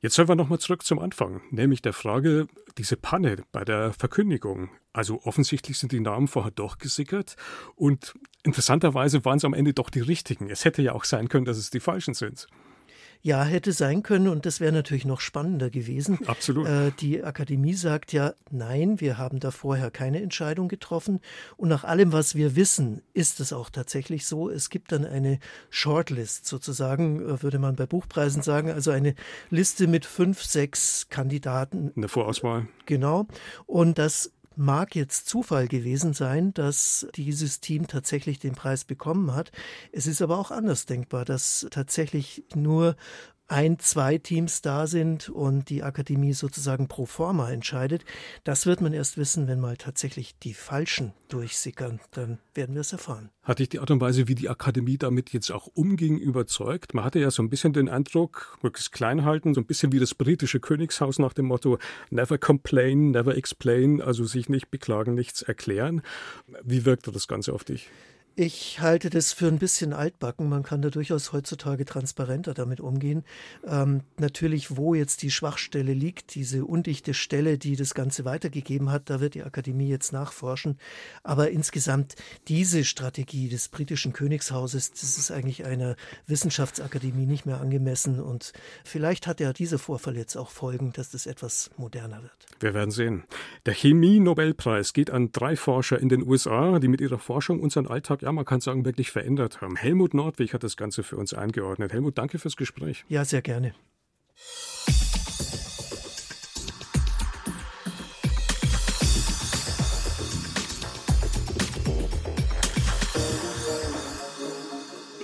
Jetzt 0.04 0.16
sollen 0.16 0.28
wir 0.28 0.36
nochmal 0.36 0.58
zurück 0.58 0.84
zum 0.84 0.98
Anfang, 0.98 1.42
nämlich 1.52 1.84
der 1.84 1.94
Frage, 1.94 2.48
diese 2.80 2.98
Panne 2.98 3.44
bei 3.52 3.64
der 3.64 3.94
Verkündigung. 3.94 4.72
Also 4.94 5.22
offensichtlich 5.24 5.78
sind 5.78 5.92
die 5.92 6.00
Namen 6.00 6.28
vorher 6.28 6.52
doch 6.52 6.80
gesickert 6.80 7.36
und 7.76 8.16
interessanterweise 8.42 9.24
waren 9.26 9.38
es 9.38 9.46
am 9.46 9.54
Ende 9.54 9.76
doch 9.76 9.92
die 9.92 10.00
richtigen. 10.00 10.50
Es 10.50 10.66
hätte 10.66 10.82
ja 10.82 10.94
auch 10.94 11.04
sein 11.04 11.30
können, 11.30 11.46
dass 11.46 11.58
es 11.58 11.70
die 11.70 11.80
falschen 11.80 12.16
sind. 12.16 12.48
Ja, 13.22 13.44
hätte 13.44 13.72
sein 13.72 14.04
können 14.04 14.28
und 14.28 14.46
das 14.46 14.60
wäre 14.60 14.72
natürlich 14.72 15.06
noch 15.06 15.22
spannender 15.22 15.70
gewesen. 15.70 16.20
Absolut. 16.28 16.68
Äh, 16.68 16.92
die 17.00 17.24
Akademie 17.24 17.74
sagt 17.74 18.14
ja, 18.14 18.34
nein, 18.50 19.00
wir 19.00 19.18
haben 19.18 19.40
da 19.40 19.52
vorher 19.52 19.92
keine 19.92 20.22
Entscheidung 20.22 20.68
getroffen 20.68 21.20
und 21.58 21.70
nach 21.70 21.84
allem, 21.84 22.12
was 22.14 22.36
wir 22.36 22.56
wissen, 22.56 23.02
ist 23.14 23.40
es 23.40 23.54
auch 23.54 23.70
tatsächlich 23.70 24.26
so. 24.26 24.50
Es 24.50 24.70
gibt 24.70 24.92
dann 24.92 25.06
eine 25.06 25.40
Shortlist 25.70 26.48
sozusagen, 26.48 27.22
äh, 27.22 27.44
würde 27.44 27.60
man 27.60 27.76
bei 27.76 27.86
Buchpreisen 27.86 28.42
sagen, 28.42 28.72
also 28.72 28.92
eine 28.92 29.16
Liste 29.50 29.88
mit 29.88 30.06
fünf, 30.06 30.44
sechs 30.44 31.08
Kandidaten. 31.10 31.92
Eine 31.96 32.08
Vorauswahl. 32.08 32.68
Genau. 32.86 33.28
Und 33.68 33.98
das 33.98 34.32
mag 34.62 34.96
jetzt 34.96 35.28
Zufall 35.28 35.68
gewesen 35.68 36.14
sein, 36.14 36.54
dass 36.54 37.08
dieses 37.16 37.60
Team 37.62 37.88
tatsächlich 37.88 38.40
den 38.40 38.54
Preis 38.54 38.86
bekommen 38.86 39.34
hat. 39.34 39.52
Es 39.92 40.06
ist 40.06 40.22
aber 40.22 40.38
auch 40.38 40.52
anders 40.52 40.86
denkbar, 40.86 41.26
dass 41.26 41.68
tatsächlich 41.72 42.44
nur 42.54 42.96
ein, 43.52 43.80
zwei 43.80 44.18
Teams 44.18 44.62
da 44.62 44.88
sind 44.88 45.30
und 45.30 45.70
die 45.70 45.84
Akademie 45.84 46.34
sozusagen 46.34 46.88
pro 46.88 47.06
forma 47.06 47.52
entscheidet. 47.52 48.06
Das 48.46 48.66
wird 48.66 48.80
man 48.80 48.94
erst 48.94 49.18
wissen, 49.18 49.48
wenn 49.48 49.60
mal 49.60 49.76
tatsächlich 49.76 50.40
die 50.40 50.54
Falschen 50.54 51.14
durchsickern. 51.28 52.00
Dann 52.12 52.40
werden 52.56 52.76
wir 52.76 52.82
es 52.82 52.94
erfahren. 52.94 53.30
Hat 53.44 53.60
dich 53.60 53.68
die 53.68 53.80
Art 53.80 53.92
und 53.92 54.00
Weise, 54.00 54.30
wie 54.30 54.36
die 54.36 54.48
Akademie 54.48 54.98
damit 54.98 55.34
jetzt 55.34 55.52
auch 55.52 55.68
umging, 55.68 56.18
überzeugt? 56.18 56.94
Man 56.94 57.04
hatte 57.04 57.20
ja 57.20 57.30
so 57.30 57.44
ein 57.44 57.50
bisschen 57.50 57.74
den 57.74 57.90
Eindruck, 57.90 58.58
möglichst 58.62 58.94
klein 58.94 59.26
halten, 59.26 59.54
so 59.54 59.60
ein 59.60 59.66
bisschen 59.66 59.92
wie 59.92 60.00
das 60.00 60.16
britische 60.16 60.62
Königshaus 60.62 61.20
nach 61.20 61.34
dem 61.34 61.48
Motto 61.48 61.78
Never 62.10 62.38
complain, 62.38 63.12
never 63.12 63.36
explain, 63.36 64.02
also 64.02 64.24
sich 64.24 64.48
nicht 64.48 64.72
beklagen, 64.72 65.14
nichts 65.14 65.42
erklären. 65.42 66.02
Wie 66.64 66.86
wirkte 66.86 67.12
das 67.12 67.28
Ganze 67.28 67.52
auf 67.52 67.66
dich? 67.66 67.90
Ich 68.38 68.80
halte 68.80 69.10
das 69.10 69.34
für 69.34 69.48
ein 69.48 69.60
bisschen 69.60 69.92
altbacken. 69.92 70.48
Man 70.48 70.64
kann 70.64 70.82
da 70.82 70.90
durchaus 70.90 71.34
heutzutage 71.34 71.84
transparenter 71.84 72.54
damit 72.54 72.80
umgehen. 72.80 73.26
Ähm, 73.68 74.04
natürlich, 74.18 74.78
wo 74.78 74.96
jetzt 74.96 75.22
die 75.22 75.32
Schwachstelle 75.32 75.94
liegt, 75.94 76.34
diese 76.36 76.64
undichte 76.64 77.14
Stelle, 77.14 77.58
die 77.58 77.76
das 77.76 77.94
Ganze 77.94 78.24
weitergegeben 78.24 78.90
hat, 78.90 79.10
da 79.10 79.20
wird 79.20 79.34
die 79.34 79.44
Akademie 79.44 79.90
jetzt 79.90 80.14
nachforschen. 80.14 80.78
Aber 81.24 81.52
insgesamt 81.52 82.16
diese 82.48 82.86
Strategie 82.86 83.50
des 83.50 83.68
britischen 83.68 84.14
Königshauses, 84.14 84.92
das 84.92 85.18
ist 85.18 85.30
eigentlich 85.30 85.66
einer 85.66 85.98
Wissenschaftsakademie 86.26 87.26
nicht 87.26 87.46
mehr 87.46 87.60
angemessen. 87.60 88.22
Und 88.22 88.54
vielleicht 88.86 89.28
hat 89.28 89.42
ja 89.42 89.52
dieser 89.52 89.78
Vorfall 89.78 90.16
jetzt 90.16 90.38
auch 90.38 90.52
Folgen, 90.52 90.94
dass 90.94 91.12
das 91.12 91.26
etwas 91.26 91.70
moderner 91.76 92.24
wird. 92.24 92.32
Wir 92.62 92.74
werden 92.74 92.92
sehen. 92.92 93.26
Der 93.66 93.74
Chemie-Nobelpreis 93.74 94.94
geht 94.94 95.10
an 95.10 95.34
drei 95.34 95.58
Forscher 95.58 96.00
in 96.00 96.08
den 96.08 96.26
USA, 96.26 96.80
die 96.80 96.88
mit 96.88 97.02
ihrer 97.02 97.20
Forschung 97.20 97.60
unseren 97.60 97.88
Alltag 97.88 98.22
ja, 98.32 98.34
man 98.34 98.46
kann 98.46 98.62
sagen, 98.62 98.86
wirklich 98.86 99.12
verändert 99.12 99.60
haben. 99.60 99.76
Helmut 99.76 100.14
Nordwig 100.14 100.54
hat 100.54 100.64
das 100.64 100.78
Ganze 100.78 101.04
für 101.04 101.18
uns 101.18 101.34
eingeordnet. 101.34 101.92
Helmut, 101.92 102.18
danke 102.18 102.40
fürs 102.40 102.56
Gespräch. 102.56 103.04
Ja, 103.10 103.26
sehr 103.26 103.42
gerne. 103.42 103.74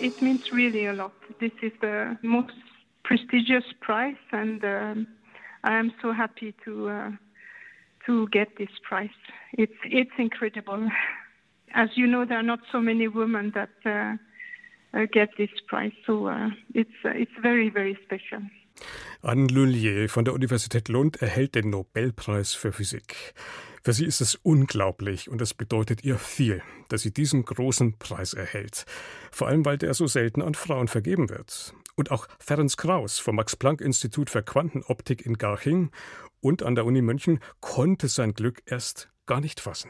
It 0.02 0.22
means 0.22 0.52
really 0.52 0.88
a 0.88 0.92
lot. 0.92 1.12
This 1.40 1.54
is 1.62 1.72
the 1.82 2.18
most 2.22 2.54
prestigious 3.04 3.64
prize, 3.80 4.18
and 4.32 4.64
uh, 4.64 4.96
I 5.64 5.80
am 5.80 5.94
so 6.02 6.12
happy 6.14 6.54
to 6.66 6.90
uh, 6.90 7.12
to 8.06 8.28
get 8.32 8.50
this 8.58 8.70
prize. 8.88 9.10
It's 9.54 9.78
it's 9.86 10.12
incredible. 10.18 10.90
as 11.74 11.90
you 11.96 12.08
know, 12.08 12.26
there 12.26 12.38
are 12.38 12.44
not 12.44 12.60
so 12.72 12.80
many 12.80 13.08
women 13.08 13.52
that 13.54 13.70
uh, 13.86 14.18
uh, 14.98 15.06
get 15.12 15.30
this 15.38 15.50
prize, 15.68 15.92
so 16.06 16.28
uh, 16.28 16.50
it's 16.74 16.90
uh, 17.06 17.10
it's 17.10 17.32
very 17.42 17.70
very 17.70 17.98
special. 18.06 18.42
Anne 19.24 19.48
Lullier 19.48 20.08
von 20.08 20.26
der 20.26 20.36
Universität 20.36 20.88
Lund 20.88 21.22
erhält 21.22 21.56
den 21.56 21.72
Nobelpreis 21.72 22.54
für 22.54 22.72
Physik. 22.72 23.34
Für 23.84 23.94
sie 23.94 24.06
ist 24.06 24.22
es 24.22 24.36
unglaublich 24.36 25.30
und 25.30 25.42
es 25.42 25.54
bedeutet 25.54 26.04
ihr 26.04 26.18
viel, 26.18 26.62
dass 26.90 27.02
sie 27.02 27.14
diesen 27.14 27.44
großen 27.46 27.98
Preis 27.98 28.34
erhält. 28.34 28.86
Vor 29.32 29.48
allem, 29.48 29.66
weil 29.66 29.78
der 29.78 29.94
so 29.94 30.08
selten 30.08 30.42
an 30.42 30.54
Frauen 30.54 30.88
vergeben 30.88 31.30
wird. 31.30 31.74
Und 31.96 32.12
auch 32.12 32.28
Ferenc 32.40 32.78
Kraus 32.78 33.18
vom 33.18 33.38
Max-Planck-Institut 33.38 34.30
für 34.30 34.44
Quantenoptik 34.44 35.26
in 35.26 35.38
Garching 35.38 35.90
und 36.42 36.64
an 36.64 36.76
der 36.76 36.86
Uni 36.86 37.02
München 37.02 37.40
konnte 37.62 38.10
sein 38.10 38.34
Glück 38.34 38.62
erst 38.66 39.10
gar 39.26 39.42
nicht 39.42 39.60
fassen. 39.60 39.90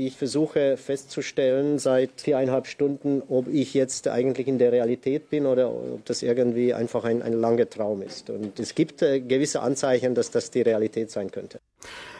Ich 0.00 0.16
versuche 0.16 0.76
festzustellen 0.76 1.80
seit 1.80 2.20
viereinhalb 2.20 2.68
Stunden, 2.68 3.20
ob 3.28 3.48
ich 3.48 3.74
jetzt 3.74 4.06
eigentlich 4.06 4.46
in 4.46 4.56
der 4.56 4.70
Realität 4.70 5.28
bin 5.28 5.44
oder 5.44 5.72
ob 5.72 6.04
das 6.04 6.22
irgendwie 6.22 6.72
einfach 6.72 7.02
ein, 7.02 7.20
ein 7.20 7.32
langer 7.32 7.68
Traum 7.68 8.02
ist. 8.02 8.30
Und 8.30 8.60
es 8.60 8.76
gibt 8.76 9.02
äh, 9.02 9.18
gewisse 9.18 9.60
Anzeichen, 9.60 10.14
dass 10.14 10.30
das 10.30 10.52
die 10.52 10.62
Realität 10.62 11.10
sein 11.10 11.32
könnte. 11.32 11.58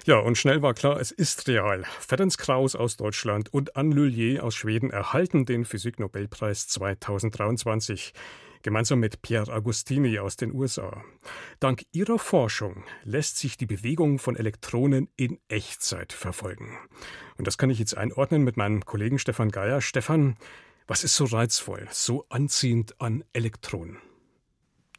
Ja, 0.07 0.19
und 0.19 0.37
schnell 0.37 0.61
war 0.61 0.75
klar, 0.75 0.99
es 0.99 1.13
ist 1.13 1.47
real. 1.47 1.85
Ferenc 2.01 2.37
Kraus 2.37 2.75
aus 2.75 2.97
Deutschland 2.97 3.55
und 3.55 3.77
Anne 3.77 3.95
Lullier 3.95 4.43
aus 4.43 4.57
Schweden 4.57 4.91
erhalten 4.91 5.47
den 5.47 5.65
Physiknobelpreis 5.65 6.67
2023 6.67 8.13
gemeinsam 8.63 9.01
mit 9.01 9.23
Pierre 9.23 9.53
Agostini 9.53 10.19
aus 10.19 10.37
den 10.37 10.53
USA. 10.53 11.03
Dank 11.61 11.85
ihrer 11.93 12.19
Forschung 12.19 12.85
lässt 13.05 13.39
sich 13.39 13.57
die 13.57 13.67
Bewegung 13.67 14.19
von 14.19 14.37
Elektronen 14.37 15.09
in 15.17 15.39
Echtzeit 15.49 16.13
verfolgen. 16.13 16.77
Und 17.37 17.47
das 17.47 17.59
kann 17.59 17.71
ich 17.71 17.79
jetzt 17.79 17.97
einordnen 17.97 18.43
mit 18.43 18.57
meinem 18.57 18.85
Kollegen 18.85 19.19
Stefan 19.19 19.51
Geier. 19.51 19.81
Stefan, 19.81 20.37
was 20.87 21.05
ist 21.05 21.17
so 21.17 21.25
reizvoll, 21.25 21.87
so 21.91 22.25
anziehend 22.29 23.01
an 23.01 23.25
Elektronen? 23.33 23.99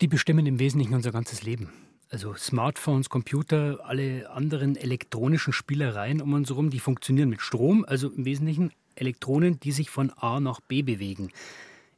Die 0.02 0.08
bestimmen 0.08 0.46
im 0.46 0.60
Wesentlichen 0.60 0.94
unser 0.94 1.12
ganzes 1.12 1.44
Leben. 1.44 1.74
Also 2.12 2.34
Smartphones, 2.34 3.10
Computer, 3.10 3.80
alle 3.84 4.30
anderen 4.32 4.76
elektronischen 4.76 5.54
Spielereien 5.54 6.22
um 6.22 6.34
uns 6.34 6.50
herum, 6.50 6.70
die 6.70 6.80
funktionieren 6.80 7.30
mit 7.30 7.42
Strom, 7.42 7.86
also 7.88 8.10
im 8.10 8.26
Wesentlichen 8.26 8.72
Elektronen, 8.96 9.60
die 9.60 9.72
sich 9.72 9.90
von 9.90 10.12
A 10.12 10.40
nach 10.40 10.60
B 10.60 10.82
bewegen. 10.82 11.32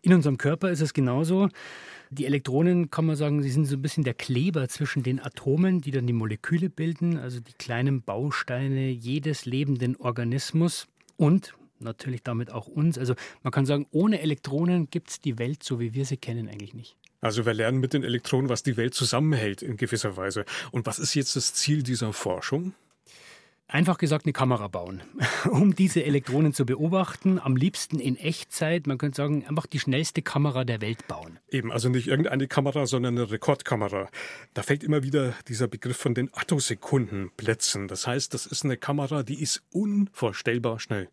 In 0.02 0.14
unserem 0.14 0.38
Körper 0.38 0.72
ist 0.72 0.82
es 0.82 0.94
genauso. 0.94 1.50
Die 2.10 2.26
Elektronen, 2.26 2.90
kann 2.90 3.06
man 3.06 3.16
sagen, 3.16 3.42
sie 3.42 3.52
sind 3.52 3.66
so 3.66 3.76
ein 3.76 3.82
bisschen 3.82 4.04
der 4.04 4.14
Kleber 4.14 4.68
zwischen 4.68 5.04
den 5.04 5.20
Atomen, 5.20 5.80
die 5.80 5.92
dann 5.92 6.08
die 6.08 6.14
Moleküle 6.14 6.70
bilden, 6.70 7.18
also 7.18 7.40
die 7.40 7.54
kleinen 7.54 8.02
Bausteine 8.02 8.90
jedes 8.90 9.46
lebenden 9.46 9.96
Organismus 9.96 10.88
und 11.18 11.54
natürlich 11.80 12.24
damit 12.24 12.52
auch 12.52 12.68
uns. 12.68 12.98
Also 12.98 13.16
man 13.44 13.52
kann 13.52 13.66
sagen, 13.66 13.86
ohne 13.92 14.22
Elektronen 14.22 14.90
gibt 14.90 15.10
es 15.10 15.20
die 15.22 15.38
Welt, 15.40 15.64
so 15.64 15.80
wie 15.80 15.94
wir 15.94 16.06
sie 16.06 16.18
kennen, 16.18 16.50
eigentlich 16.50 16.74
nicht. 16.74 16.98
Also 17.22 17.46
wir 17.46 17.54
lernen 17.54 17.80
mit 17.80 17.94
den 17.94 18.04
Elektronen, 18.04 18.50
was 18.50 18.64
die 18.64 18.78
Welt 18.78 18.96
zusammenhält 18.96 19.62
in 19.62 19.78
gewisser 19.78 20.18
Weise. 20.18 20.46
Und 20.72 20.88
was 20.88 20.98
ist 20.98 21.14
jetzt 21.14 21.36
das 21.36 21.54
Ziel 21.54 21.84
dieser 21.84 22.12
Forschung? 22.14 22.74
Einfach 23.74 23.98
gesagt, 23.98 24.26
eine 24.26 24.34
Kamera 24.34 24.68
bauen, 24.68 25.02
um 25.50 25.74
diese 25.74 26.04
Elektronen 26.04 26.52
zu 26.52 26.66
beobachten. 26.66 27.40
Am 27.40 27.56
liebsten 27.56 28.00
in 28.00 28.18
Echtzeit. 28.18 28.86
Man 28.86 28.98
könnte 28.98 29.16
sagen, 29.16 29.46
einfach 29.48 29.66
die 29.66 29.80
schnellste 29.80 30.22
Kamera 30.22 30.66
der 30.66 30.82
Welt 30.82 31.08
bauen. 31.08 31.40
Eben, 31.50 31.72
also 31.72 31.88
nicht 31.88 32.10
irgendeine 32.10 32.50
Kamera, 32.50 32.86
sondern 32.86 33.18
eine 33.18 33.32
Rekordkamera. 33.32 34.10
Da 34.54 34.64
fällt 34.64 34.84
immer 34.84 35.04
wieder 35.04 35.36
dieser 35.48 35.70
Begriff 35.70 35.96
von 35.96 36.14
den 36.14 36.30
Attosekundenplätzen. 36.34 37.88
Das 37.88 38.08
heißt, 38.08 38.34
das 38.34 38.46
ist 38.46 38.66
eine 38.66 38.76
Kamera, 38.76 39.24
die 39.24 39.42
ist 39.42 39.64
unvorstellbar 39.72 40.82
schnell. 40.82 41.08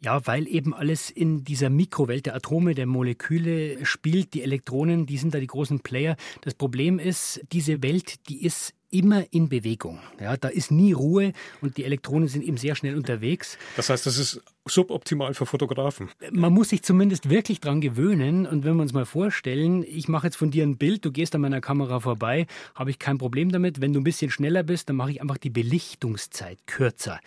Ja, 0.00 0.26
weil 0.26 0.46
eben 0.48 0.74
alles 0.74 1.08
in 1.08 1.44
dieser 1.44 1.70
Mikrowelt 1.70 2.26
der 2.26 2.36
Atome, 2.36 2.74
der 2.74 2.84
Moleküle 2.84 3.86
spielt. 3.86 4.34
Die 4.34 4.42
Elektronen, 4.42 5.06
die 5.06 5.16
sind 5.16 5.32
da 5.32 5.40
die 5.40 5.46
großen 5.46 5.80
Player. 5.80 6.16
Das 6.42 6.52
Problem 6.52 6.98
ist, 6.98 7.40
diese 7.52 7.82
Welt, 7.82 8.28
die 8.28 8.44
ist 8.44 8.74
immer 8.92 9.24
in 9.32 9.48
Bewegung. 9.48 9.98
Ja, 10.20 10.36
da 10.36 10.48
ist 10.48 10.70
nie 10.70 10.92
Ruhe 10.92 11.32
und 11.60 11.76
die 11.76 11.84
Elektronen 11.84 12.28
sind 12.28 12.44
eben 12.44 12.56
sehr 12.56 12.74
schnell 12.74 12.96
unterwegs. 12.96 13.58
Das 13.76 13.90
heißt, 13.90 14.06
das 14.06 14.18
ist 14.18 14.42
suboptimal 14.66 15.34
für 15.34 15.46
Fotografen. 15.46 16.10
Man 16.30 16.52
muss 16.52 16.68
sich 16.68 16.82
zumindest 16.82 17.28
wirklich 17.28 17.60
dran 17.60 17.80
gewöhnen. 17.80 18.46
Und 18.46 18.64
wenn 18.64 18.76
wir 18.76 18.82
uns 18.82 18.92
mal 18.92 19.06
vorstellen, 19.06 19.84
ich 19.86 20.08
mache 20.08 20.28
jetzt 20.28 20.36
von 20.36 20.50
dir 20.50 20.64
ein 20.64 20.76
Bild, 20.76 21.04
du 21.04 21.12
gehst 21.12 21.34
an 21.34 21.40
meiner 21.40 21.60
Kamera 21.60 22.00
vorbei, 22.00 22.46
habe 22.74 22.90
ich 22.90 22.98
kein 22.98 23.18
Problem 23.18 23.50
damit. 23.50 23.80
Wenn 23.80 23.92
du 23.92 24.00
ein 24.00 24.04
bisschen 24.04 24.30
schneller 24.30 24.62
bist, 24.62 24.88
dann 24.88 24.96
mache 24.96 25.10
ich 25.10 25.20
einfach 25.20 25.38
die 25.38 25.50
Belichtungszeit 25.50 26.58
kürzer. 26.66 27.20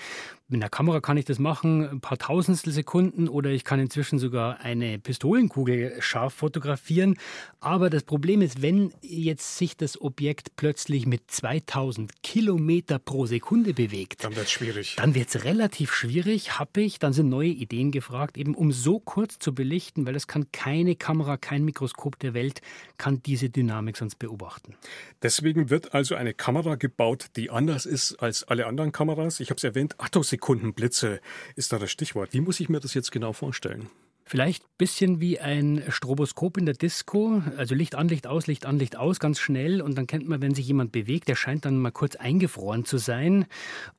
Mit 0.48 0.62
einer 0.62 0.70
Kamera 0.70 1.02
kann 1.02 1.18
ich 1.18 1.26
das 1.26 1.40
machen, 1.40 1.90
ein 1.90 2.02
paar 2.02 2.20
Tausendstel 2.20 2.72
Sekunden 2.72 3.28
oder 3.28 3.50
ich 3.50 3.64
kann 3.64 3.80
inzwischen 3.80 4.20
sogar 4.20 4.60
eine 4.60 5.00
Pistolenkugel 5.00 6.00
scharf 6.02 6.36
fotografieren. 6.36 7.18
Aber 7.60 7.90
das 7.90 8.04
Problem 8.04 8.44
ist, 8.44 8.62
wenn 8.62 8.94
jetzt 9.02 9.58
sich 9.58 9.76
das 9.76 10.00
Objekt 10.00 10.56
plötzlich 10.56 11.08
mit 11.08 11.32
2000 11.32 12.22
Kilometer 12.22 13.00
pro 13.00 13.26
Sekunde 13.26 13.74
bewegt, 13.74 14.24
dann 14.24 14.36
wird 14.36 14.46
es 14.46 14.52
schwierig. 14.52 14.96
Dann 14.98 15.16
wird 15.16 15.34
es 15.34 15.46
relativ 15.46 15.92
schwierig, 15.92 16.52
ich, 16.78 17.00
dann 17.00 17.14
sind 17.14 17.25
neue 17.26 17.50
Ideen 17.50 17.92
gefragt, 17.92 18.38
eben 18.38 18.56
um 18.56 18.72
so 18.72 19.00
kurz 19.00 19.40
zu 19.40 19.54
belichten, 19.54 20.06
weil 20.06 20.14
das 20.14 20.28
kann 20.28 20.52
keine 20.52 20.96
Kamera, 20.96 21.38
kein 21.38 21.66
Mikroskop 21.66 22.20
der 22.20 22.34
Welt 22.34 22.62
kann 22.98 23.22
diese 23.24 23.50
Dynamik 23.50 23.98
sonst 23.98 24.16
beobachten. 24.16 24.76
Deswegen 25.22 25.70
wird 25.70 25.94
also 25.94 26.16
eine 26.16 26.34
Kamera 26.34 26.76
gebaut, 26.76 27.28
die 27.36 27.50
anders 27.50 27.86
ist 27.86 28.16
als 28.16 28.44
alle 28.44 28.68
anderen 28.68 28.92
Kameras. 28.92 29.40
Ich 29.40 29.50
habe 29.50 29.58
es 29.58 29.64
erwähnt, 29.64 29.96
Attosekundenblitze 29.98 31.20
ist 31.56 31.74
da 31.74 31.80
das 31.80 31.92
Stichwort. 31.92 32.34
Wie 32.34 32.42
muss 32.42 32.60
ich 32.60 32.70
mir 32.70 32.80
das 32.80 32.94
jetzt 32.94 33.12
genau 33.12 33.34
vorstellen? 33.34 33.90
Vielleicht 34.28 34.64
ein 34.64 34.78
bisschen 34.80 35.20
wie 35.20 35.40
ein 35.40 35.84
Stroboskop 35.88 36.58
in 36.58 36.66
der 36.66 36.74
Disco, 36.74 37.44
also 37.58 37.76
Licht 37.76 37.94
an, 37.94 38.08
Licht 38.08 38.26
aus, 38.26 38.48
Licht 38.48 38.66
an, 38.66 38.80
Licht 38.80 38.96
aus, 38.96 39.20
ganz 39.20 39.40
schnell. 39.40 39.84
Und 39.84 40.00
dann 40.00 40.08
kennt 40.08 40.28
man, 40.28 40.42
wenn 40.42 40.56
sich 40.56 40.66
jemand 40.66 40.92
bewegt, 40.92 41.28
der 41.28 41.36
scheint 41.36 41.64
dann 41.66 41.78
mal 41.78 41.92
kurz 41.92 42.16
eingefroren 42.16 42.86
zu 42.86 42.98
sein. 42.98 43.46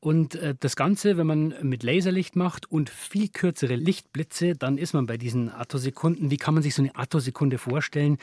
Und 0.01 0.35
äh, 0.35 0.57
das 0.59 0.75
Ganze, 0.75 1.17
wenn 1.17 1.29
man 1.29 1.55
mit 1.63 1.85
Laserlicht 1.85 2.35
macht 2.35 2.69
und 2.69 2.91
viel 2.91 3.29
kürzere 3.29 3.77
Lichtblitze, 3.77 4.57
dann 4.57 4.79
ist 4.79 4.95
man 4.95 5.07
bei 5.07 5.17
diesen 5.17 5.49
Attosekunden. 5.49 6.29
Wie 6.29 6.39
kann 6.39 6.55
man 6.55 6.63
sich 6.65 6.75
so 6.75 6.83
eine 6.83 6.97
Attosekunde 6.97 7.59
vorstellen? 7.59 8.19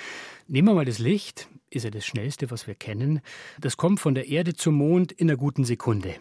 Nehmen 0.50 0.67
wir 0.67 0.75
mal 0.75 0.83
das 0.83 1.00
Licht, 1.00 1.48
ist 1.69 1.83
ja 1.83 1.89
das 1.89 2.05
schnellste, 2.05 2.51
was 2.51 2.67
wir 2.67 2.75
kennen. 2.75 3.22
Das 3.62 3.77
kommt 3.77 4.01
von 4.01 4.13
der 4.13 4.27
Erde 4.27 4.55
zum 4.55 4.75
Mond 4.75 5.13
in 5.13 5.29
einer 5.29 5.38
guten 5.38 5.63
Sekunde. 5.63 6.15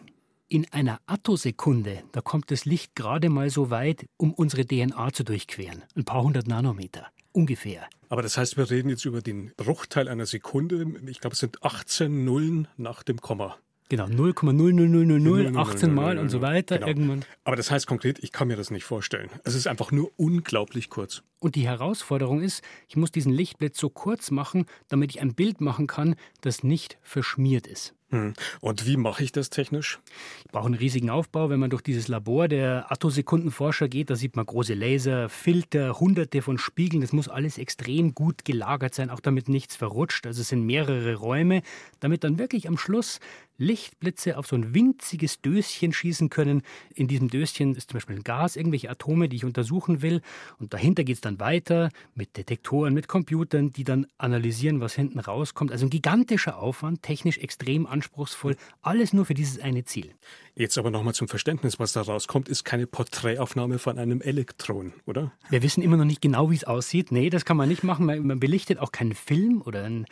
In 0.52 0.70
einer 0.70 1.00
Attosekunde, 1.06 2.02
da 2.12 2.20
kommt 2.20 2.50
das 2.50 2.66
Licht 2.66 2.94
gerade 2.94 3.30
mal 3.30 3.48
so 3.48 3.70
weit, 3.70 4.04
um 4.18 4.34
unsere 4.34 4.66
DNA 4.66 5.10
zu 5.14 5.24
durchqueren. 5.24 5.82
Ein 5.96 6.04
paar 6.04 6.22
hundert 6.22 6.46
Nanometer. 6.46 7.06
Ungefähr. 7.32 7.88
Aber 8.10 8.20
das 8.20 8.36
heißt, 8.36 8.58
wir 8.58 8.70
reden 8.70 8.90
jetzt 8.90 9.06
über 9.06 9.22
den 9.22 9.52
Bruchteil 9.56 10.08
einer 10.08 10.26
Sekunde. 10.26 10.84
Ich 11.06 11.20
glaube, 11.20 11.32
es 11.32 11.40
sind 11.40 11.64
18 11.64 12.26
Nullen 12.26 12.68
nach 12.76 13.02
dem 13.02 13.18
Komma. 13.18 13.56
Genau, 13.88 14.04
0,00000, 14.04 15.56
18 15.56 15.94
Mal 15.94 16.18
und 16.18 16.28
so 16.28 16.42
weiter. 16.42 16.76
Genau. 16.76 16.88
Irgendwann. 16.88 17.24
Aber 17.44 17.56
das 17.56 17.70
heißt 17.70 17.86
konkret, 17.86 18.18
ich 18.22 18.30
kann 18.30 18.48
mir 18.48 18.56
das 18.56 18.70
nicht 18.70 18.84
vorstellen. 18.84 19.30
Es 19.44 19.54
ist 19.54 19.66
einfach 19.66 19.90
nur 19.90 20.10
unglaublich 20.18 20.90
kurz. 20.90 21.22
Und 21.40 21.54
die 21.54 21.66
Herausforderung 21.66 22.42
ist, 22.42 22.62
ich 22.88 22.96
muss 22.96 23.10
diesen 23.10 23.32
Lichtblitz 23.32 23.78
so 23.78 23.88
kurz 23.88 24.30
machen, 24.30 24.66
damit 24.88 25.12
ich 25.12 25.22
ein 25.22 25.34
Bild 25.34 25.62
machen 25.62 25.86
kann, 25.86 26.14
das 26.42 26.62
nicht 26.62 26.98
verschmiert 27.00 27.66
ist. 27.66 27.94
Hm. 28.12 28.34
Und 28.60 28.86
wie 28.86 28.98
mache 28.98 29.24
ich 29.24 29.32
das 29.32 29.48
technisch? 29.48 29.98
Ich 30.44 30.52
brauche 30.52 30.66
einen 30.66 30.74
riesigen 30.74 31.08
Aufbau. 31.08 31.48
Wenn 31.48 31.58
man 31.58 31.70
durch 31.70 31.80
dieses 31.80 32.08
Labor 32.08 32.46
der 32.46 32.92
Attosekundenforscher 32.92 33.88
geht, 33.88 34.10
da 34.10 34.16
sieht 34.16 34.36
man 34.36 34.44
große 34.44 34.74
Laser, 34.74 35.30
Filter, 35.30 35.98
hunderte 35.98 36.42
von 36.42 36.58
Spiegeln. 36.58 37.00
Das 37.00 37.14
muss 37.14 37.28
alles 37.28 37.56
extrem 37.56 38.14
gut 38.14 38.44
gelagert 38.44 38.94
sein, 38.94 39.08
auch 39.08 39.20
damit 39.20 39.48
nichts 39.48 39.76
verrutscht. 39.76 40.26
Also 40.26 40.42
es 40.42 40.48
sind 40.48 40.66
mehrere 40.66 41.14
Räume, 41.14 41.62
damit 42.00 42.22
dann 42.22 42.38
wirklich 42.38 42.68
am 42.68 42.76
Schluss 42.76 43.18
Lichtblitze 43.62 44.36
auf 44.38 44.46
so 44.46 44.56
ein 44.56 44.74
winziges 44.74 45.40
Döschen 45.40 45.92
schießen 45.92 46.30
können. 46.30 46.62
In 46.94 47.06
diesem 47.06 47.28
Döschen 47.28 47.74
ist 47.74 47.90
zum 47.90 47.96
Beispiel 47.96 48.16
ein 48.16 48.24
Gas, 48.24 48.56
irgendwelche 48.56 48.90
Atome, 48.90 49.28
die 49.28 49.36
ich 49.36 49.44
untersuchen 49.44 50.02
will. 50.02 50.20
Und 50.58 50.74
dahinter 50.74 51.04
geht 51.04 51.16
es 51.16 51.20
dann 51.20 51.38
weiter 51.38 51.90
mit 52.14 52.36
Detektoren, 52.36 52.92
mit 52.92 53.08
Computern, 53.08 53.70
die 53.70 53.84
dann 53.84 54.06
analysieren, 54.18 54.80
was 54.80 54.94
hinten 54.94 55.20
rauskommt. 55.20 55.70
Also 55.70 55.86
ein 55.86 55.90
gigantischer 55.90 56.58
Aufwand, 56.58 57.02
technisch 57.02 57.38
extrem 57.38 57.86
anspruchsvoll. 58.02 58.56
Alles 58.82 59.12
nur 59.12 59.24
für 59.24 59.34
dieses 59.34 59.60
eine 59.60 59.84
Ziel. 59.84 60.14
Jetzt 60.54 60.76
aber 60.76 60.90
nochmal 60.90 61.14
zum 61.14 61.28
Verständnis, 61.28 61.78
was 61.78 61.92
da 61.92 62.02
rauskommt, 62.02 62.48
ist 62.48 62.64
keine 62.64 62.86
Porträtaufnahme 62.86 63.78
von 63.78 63.98
einem 63.98 64.20
Elektron, 64.20 64.92
oder? 65.06 65.32
Wir 65.50 65.62
wissen 65.62 65.82
immer 65.82 65.96
noch 65.96 66.04
nicht 66.04 66.20
genau, 66.20 66.50
wie 66.50 66.56
es 66.56 66.64
aussieht. 66.64 67.12
Nee, 67.12 67.30
das 67.30 67.44
kann 67.44 67.56
man 67.56 67.68
nicht 67.68 67.84
machen. 67.84 68.06
Man 68.06 68.40
belichtet 68.40 68.78
auch 68.78 68.92
keinen 68.92 69.14
Film 69.14 69.62
oder 69.62 69.84
einen 69.84 70.06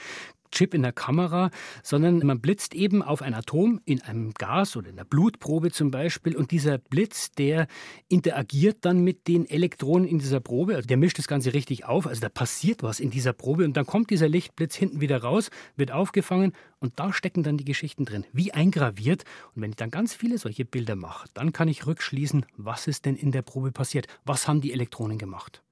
Chip 0.51 0.75
in 0.75 0.83
der 0.83 0.93
Kamera, 0.93 1.51
sondern 1.83 2.19
man 2.19 2.41
blitzt 2.41 2.75
eben 2.75 3.03
auf 3.03 3.23
ein 3.23 3.35
Atom 3.35 3.81
in 3.85 4.03
einem 4.03 4.33
Gas 4.35 4.77
oder 4.77 4.91
in 4.91 4.97
der 4.97 5.05
Blutprobe 5.05 5.71
zum 5.71 5.91
Beispiel 5.91 6.37
und 6.37 6.51
dieser 6.51 6.79
Blitz, 6.79 7.31
der 7.33 7.67
interagiert 8.09 8.79
dann 8.85 9.03
mit 9.03 9.29
den 9.29 9.49
Elektronen 9.49 10.09
in 10.09 10.19
dieser 10.19 10.41
Probe, 10.41 10.77
also 10.77 10.87
der 10.87 10.97
mischt 10.97 11.19
das 11.19 11.29
Ganze 11.29 11.55
richtig 11.55 11.85
auf, 11.85 12.07
also 12.07 12.21
da 12.21 12.29
passiert 12.29 12.83
was 12.83 13.01
in 13.01 13.11
dieser 13.11 13.33
Probe 13.33 13.65
und 13.65 13.77
dann 13.77 13.87
kommt 13.87 14.11
dieser 14.11 14.29
Lichtblitz 14.29 14.75
hinten 14.75 15.01
wieder 15.01 15.23
raus, 15.23 15.51
wird 15.77 15.93
aufgefangen 15.93 16.53
und 16.81 16.99
da 16.99 17.13
stecken 17.13 17.43
dann 17.43 17.57
die 17.57 17.65
Geschichten 17.65 18.05
drin, 18.05 18.25
wie 18.33 18.53
eingraviert. 18.53 19.25
Und 19.55 19.63
wenn 19.63 19.71
ich 19.71 19.77
dann 19.77 19.91
ganz 19.91 20.15
viele 20.15 20.39
solche 20.39 20.65
Bilder 20.65 20.97
mache, 20.97 21.29
dann 21.35 21.53
kann 21.53 21.69
ich 21.69 21.87
rückschließen, 21.87 22.47
was 22.57 22.87
ist 22.87 23.05
denn 23.05 23.17
in 23.17 23.33
der 23.33 23.43
Probe 23.43 23.71
passiert, 23.71 24.07
was 24.25 24.49
haben 24.49 24.61
die 24.61 24.73
Elektronen 24.73 25.19
gemacht. 25.19 25.63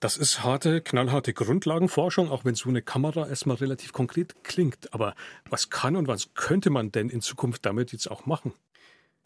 Das 0.00 0.16
ist 0.16 0.42
harte, 0.42 0.80
knallharte 0.80 1.34
Grundlagenforschung, 1.34 2.30
auch 2.30 2.46
wenn 2.46 2.54
so 2.54 2.70
eine 2.70 2.80
Kamera 2.80 3.28
erstmal 3.28 3.56
relativ 3.56 3.92
konkret 3.92 4.42
klingt. 4.44 4.94
Aber 4.94 5.14
was 5.50 5.68
kann 5.68 5.94
und 5.94 6.08
was 6.08 6.32
könnte 6.32 6.70
man 6.70 6.90
denn 6.90 7.10
in 7.10 7.20
Zukunft 7.20 7.66
damit 7.66 7.92
jetzt 7.92 8.10
auch 8.10 8.24
machen? 8.24 8.54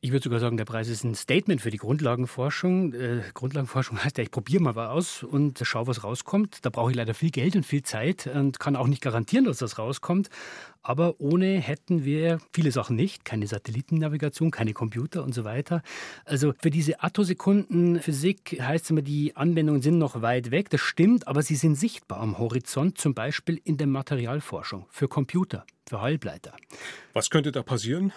Ich 0.04 0.12
würde 0.12 0.25
sogar 0.25 0.38
sagen, 0.38 0.58
der 0.58 0.66
Preis 0.66 0.90
ist 0.90 1.02
ein 1.02 1.14
Statement 1.14 1.62
für 1.62 1.70
die 1.70 1.78
Grundlagenforschung. 1.78 2.92
Äh, 2.92 3.23
Grundlagenforschung 3.32 3.99
heißt 4.04 4.18
ja, 4.18 4.23
ich 4.23 4.30
probiere 4.30 4.62
mal 4.62 4.76
was 4.76 4.90
aus 4.90 5.23
und 5.23 5.58
schaue, 5.62 5.87
was 5.87 6.04
rauskommt. 6.04 6.58
Da 6.61 6.68
brauche 6.68 6.90
ich 6.90 6.96
leider 6.99 7.14
viel 7.14 7.30
Geld 7.30 7.56
und 7.56 7.64
viel 7.64 7.82
Zeit 7.84 8.26
und 8.26 8.61
kann 8.61 8.76
auch 8.76 8.87
nicht 8.87 9.00
garantieren, 9.00 9.46
dass 9.46 9.56
das 9.56 9.78
rauskommt. 9.78 10.28
Aber 10.82 11.18
ohne 11.23 11.58
hätten 11.58 12.04
wir 12.04 12.38
viele 12.52 12.70
Sachen 12.70 12.96
nicht. 12.96 13.25
Keine 13.25 13.46
Satellitennavigation, 13.46 14.50
keine 14.50 14.75
Computer 14.75 15.25
und 15.25 15.34
so 15.34 15.44
weiter. 15.44 15.80
Also 16.26 16.52
für 16.61 16.68
diese 16.68 17.02
Attosekundenphysik 17.02 18.58
heißt 18.61 18.84
es 18.84 18.90
immer, 18.90 19.00
die 19.00 19.34
Anwendungen 19.37 19.80
sind 19.80 19.96
noch 19.96 20.20
weit 20.20 20.50
weg. 20.50 20.68
Das 20.68 20.82
stimmt, 20.82 21.26
aber 21.26 21.40
sie 21.40 21.56
sind 21.56 21.76
sichtbar 21.76 22.20
am 22.20 22.37
Horizont, 22.37 22.99
zum 22.99 23.14
Beispiel 23.14 23.58
in 23.64 23.78
der 23.78 23.87
Materialforschung, 23.87 24.84
für 24.90 25.08
Computer, 25.08 25.64
für 25.88 26.02
Halbleiter. 26.02 26.54
Was 27.14 27.30
könnte 27.30 27.52
da 27.52 27.62
passieren? 27.62 28.12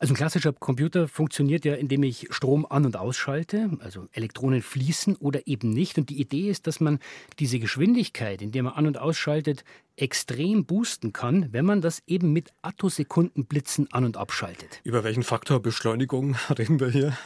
Also 0.00 0.12
ein 0.12 0.16
klassischer 0.16 0.52
Computer 0.52 1.08
funktioniert 1.08 1.64
ja, 1.64 1.74
indem 1.74 2.02
ich 2.02 2.28
Strom 2.30 2.66
an- 2.68 2.86
und 2.86 2.96
ausschalte, 2.96 3.70
also 3.80 4.06
Elektronen 4.12 4.62
fließen 4.62 5.16
oder 5.16 5.46
eben 5.46 5.70
nicht. 5.70 5.98
Und 5.98 6.10
die 6.10 6.20
Idee 6.20 6.50
ist, 6.50 6.66
dass 6.66 6.80
man 6.80 6.98
diese 7.38 7.58
Geschwindigkeit, 7.58 8.42
in 8.42 8.52
der 8.52 8.62
man 8.62 8.74
an- 8.74 8.86
und 8.86 8.98
ausschaltet, 8.98 9.64
extrem 9.96 10.64
boosten 10.66 11.12
kann, 11.12 11.52
wenn 11.52 11.64
man 11.64 11.80
das 11.80 12.02
eben 12.06 12.32
mit 12.32 12.52
Attosekundenblitzen 12.62 13.92
an- 13.92 14.04
und 14.04 14.16
abschaltet. 14.16 14.80
Über 14.84 15.04
welchen 15.04 15.22
Faktor 15.22 15.60
Beschleunigung 15.60 16.36
reden 16.58 16.80
wir 16.80 16.90
hier? 16.90 17.16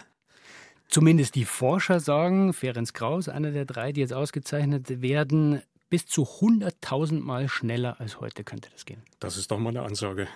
Zumindest 0.89 1.37
die 1.37 1.45
Forscher 1.45 2.01
sagen, 2.01 2.53
Ferenc 2.53 2.93
Kraus, 2.95 3.29
einer 3.29 3.53
der 3.53 3.65
drei, 3.65 3.93
die 3.93 4.01
jetzt 4.01 4.13
ausgezeichnet 4.13 5.01
werden, 5.01 5.63
bis 5.91 6.07
zu 6.07 6.23
100.000 6.23 7.21
Mal 7.21 7.49
schneller 7.49 8.01
als 8.01 8.21
heute 8.21 8.45
könnte 8.45 8.71
das 8.73 8.87
gehen. 8.87 9.03
Das 9.19 9.37
ist 9.37 9.51
doch 9.51 9.59
mal 9.59 9.71
eine 9.71 9.83
Ansage. 9.83 10.29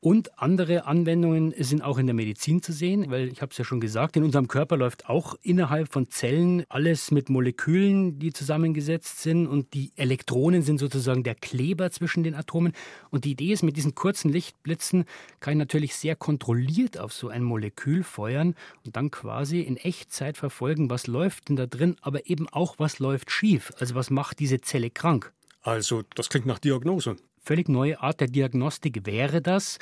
Und 0.00 0.38
andere 0.38 0.86
Anwendungen 0.86 1.54
sind 1.58 1.82
auch 1.82 1.98
in 1.98 2.06
der 2.06 2.14
Medizin 2.14 2.62
zu 2.62 2.72
sehen, 2.72 3.10
weil 3.10 3.28
ich 3.28 3.42
habe 3.42 3.52
es 3.52 3.58
ja 3.58 3.64
schon 3.64 3.80
gesagt, 3.80 4.16
in 4.16 4.24
unserem 4.24 4.48
Körper 4.48 4.76
läuft 4.76 5.08
auch 5.08 5.36
innerhalb 5.42 5.92
von 5.92 6.10
Zellen 6.10 6.64
alles 6.70 7.10
mit 7.10 7.28
Molekülen, 7.28 8.18
die 8.18 8.32
zusammengesetzt 8.32 9.20
sind 9.20 9.46
und 9.46 9.74
die 9.74 9.92
Elektronen 9.96 10.62
sind 10.62 10.78
sozusagen 10.78 11.22
der 11.22 11.34
Kleber 11.34 11.90
zwischen 11.90 12.24
den 12.24 12.34
Atomen. 12.34 12.72
Und 13.10 13.24
die 13.24 13.32
Idee 13.32 13.52
ist, 13.52 13.62
mit 13.62 13.76
diesen 13.76 13.94
kurzen 13.94 14.32
Lichtblitzen 14.32 15.04
kann 15.40 15.52
ich 15.52 15.58
natürlich 15.58 15.94
sehr 15.94 16.16
kontrolliert 16.16 16.98
auf 16.98 17.12
so 17.12 17.28
ein 17.28 17.42
Molekül 17.42 18.02
feuern 18.02 18.54
und 18.84 18.96
dann 18.96 19.10
quasi 19.10 19.60
in 19.60 19.76
Echtzeit 19.76 20.38
verfolgen, 20.38 20.88
was 20.88 21.06
läuft 21.06 21.48
denn 21.48 21.56
da 21.56 21.66
drin, 21.66 21.96
aber 22.00 22.28
eben 22.30 22.48
auch, 22.48 22.76
was 22.78 22.98
läuft 22.98 23.30
schief. 23.30 23.72
Also 23.78 23.94
was 23.94 24.10
macht 24.10 24.38
diese 24.38 24.60
Zelle 24.60 24.85
krank. 24.94 25.32
Also, 25.62 26.02
das 26.14 26.28
klingt 26.28 26.46
nach 26.46 26.58
Diagnose 26.58 27.16
völlig 27.46 27.68
neue 27.68 28.00
Art 28.02 28.20
der 28.20 28.28
Diagnostik 28.28 29.06
wäre 29.06 29.40
das. 29.40 29.78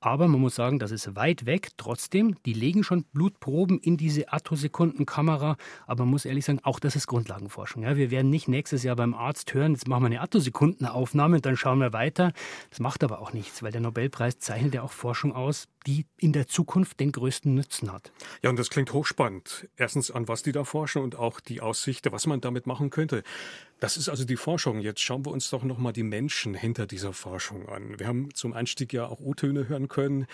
Aber 0.00 0.28
man 0.28 0.40
muss 0.40 0.54
sagen, 0.54 0.78
das 0.78 0.92
ist 0.92 1.16
weit 1.16 1.44
weg. 1.44 1.70
Trotzdem, 1.76 2.36
die 2.46 2.52
legen 2.52 2.84
schon 2.84 3.02
Blutproben 3.02 3.80
in 3.80 3.96
diese 3.96 4.32
Attosekundenkamera. 4.32 5.56
Aber 5.88 6.04
man 6.04 6.10
muss 6.10 6.24
ehrlich 6.24 6.44
sagen, 6.44 6.60
auch 6.62 6.78
das 6.78 6.94
ist 6.94 7.08
Grundlagenforschung. 7.08 7.82
Ja, 7.82 7.96
wir 7.96 8.12
werden 8.12 8.30
nicht 8.30 8.46
nächstes 8.46 8.84
Jahr 8.84 8.94
beim 8.94 9.12
Arzt 9.12 9.54
hören, 9.54 9.72
jetzt 9.72 9.88
machen 9.88 10.02
wir 10.02 10.06
eine 10.06 10.20
Attosekundenaufnahme 10.20 11.36
und 11.36 11.46
dann 11.46 11.56
schauen 11.56 11.80
wir 11.80 11.92
weiter. 11.92 12.32
Das 12.70 12.78
macht 12.78 13.02
aber 13.02 13.18
auch 13.18 13.32
nichts, 13.32 13.60
weil 13.64 13.72
der 13.72 13.80
Nobelpreis 13.80 14.38
zeichnet 14.38 14.74
ja 14.74 14.82
auch 14.82 14.92
Forschung 14.92 15.34
aus, 15.34 15.66
die 15.86 16.06
in 16.18 16.32
der 16.32 16.46
Zukunft 16.46 17.00
den 17.00 17.12
größten 17.12 17.54
Nutzen 17.54 17.92
hat. 17.92 18.12
Ja, 18.42 18.50
und 18.50 18.58
das 18.58 18.70
klingt 18.70 18.92
hochspannend. 18.92 19.68
Erstens 19.76 20.10
an 20.10 20.28
was 20.28 20.42
die 20.42 20.52
da 20.52 20.64
forschen 20.64 21.02
und 21.02 21.16
auch 21.16 21.40
die 21.40 21.60
Aussicht, 21.60 22.10
was 22.10 22.26
man 22.26 22.40
damit 22.40 22.66
machen 22.66 22.90
könnte. 22.90 23.22
Das 23.80 23.96
ist 23.96 24.08
also 24.08 24.24
die 24.24 24.36
Forschung. 24.36 24.80
Jetzt 24.80 25.00
schauen 25.00 25.24
wir 25.24 25.30
uns 25.30 25.50
doch 25.50 25.62
noch 25.62 25.78
mal 25.78 25.92
die 25.92 26.02
Menschen 26.02 26.54
hinter 26.54 26.86
dieser 26.86 27.12
Forschung 27.12 27.68
an. 27.68 27.98
Wir 27.98 28.06
haben 28.06 28.34
zum 28.34 28.52
Einstieg 28.52 28.92
ja 28.92 29.06
auch 29.06 29.20
O-Töne 29.20 29.68
hören 29.68 29.88
können. 29.88 30.26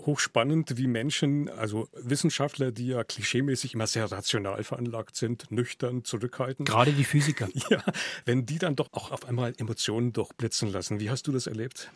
Hochspannend, 0.00 0.76
wie 0.76 0.88
Menschen, 0.88 1.48
also 1.48 1.88
Wissenschaftler, 1.92 2.72
die 2.72 2.88
ja 2.88 3.04
klischeemäßig 3.04 3.74
immer 3.74 3.86
sehr 3.86 4.10
rational 4.10 4.64
veranlagt 4.64 5.14
sind, 5.14 5.50
nüchtern, 5.52 6.04
zurückhaltend. 6.04 6.68
Gerade 6.68 6.92
die 6.92 7.04
Physiker. 7.04 7.48
Ja, 7.70 7.82
wenn 8.24 8.44
die 8.44 8.58
dann 8.58 8.76
doch 8.76 8.92
auch 8.92 9.12
auf 9.12 9.24
einmal 9.24 9.54
Emotionen 9.56 10.12
durchblitzen 10.12 10.70
lassen. 10.70 11.00
Wie 11.00 11.10
hast 11.10 11.26
du 11.28 11.32
das 11.32 11.46
erlebt? 11.46 11.90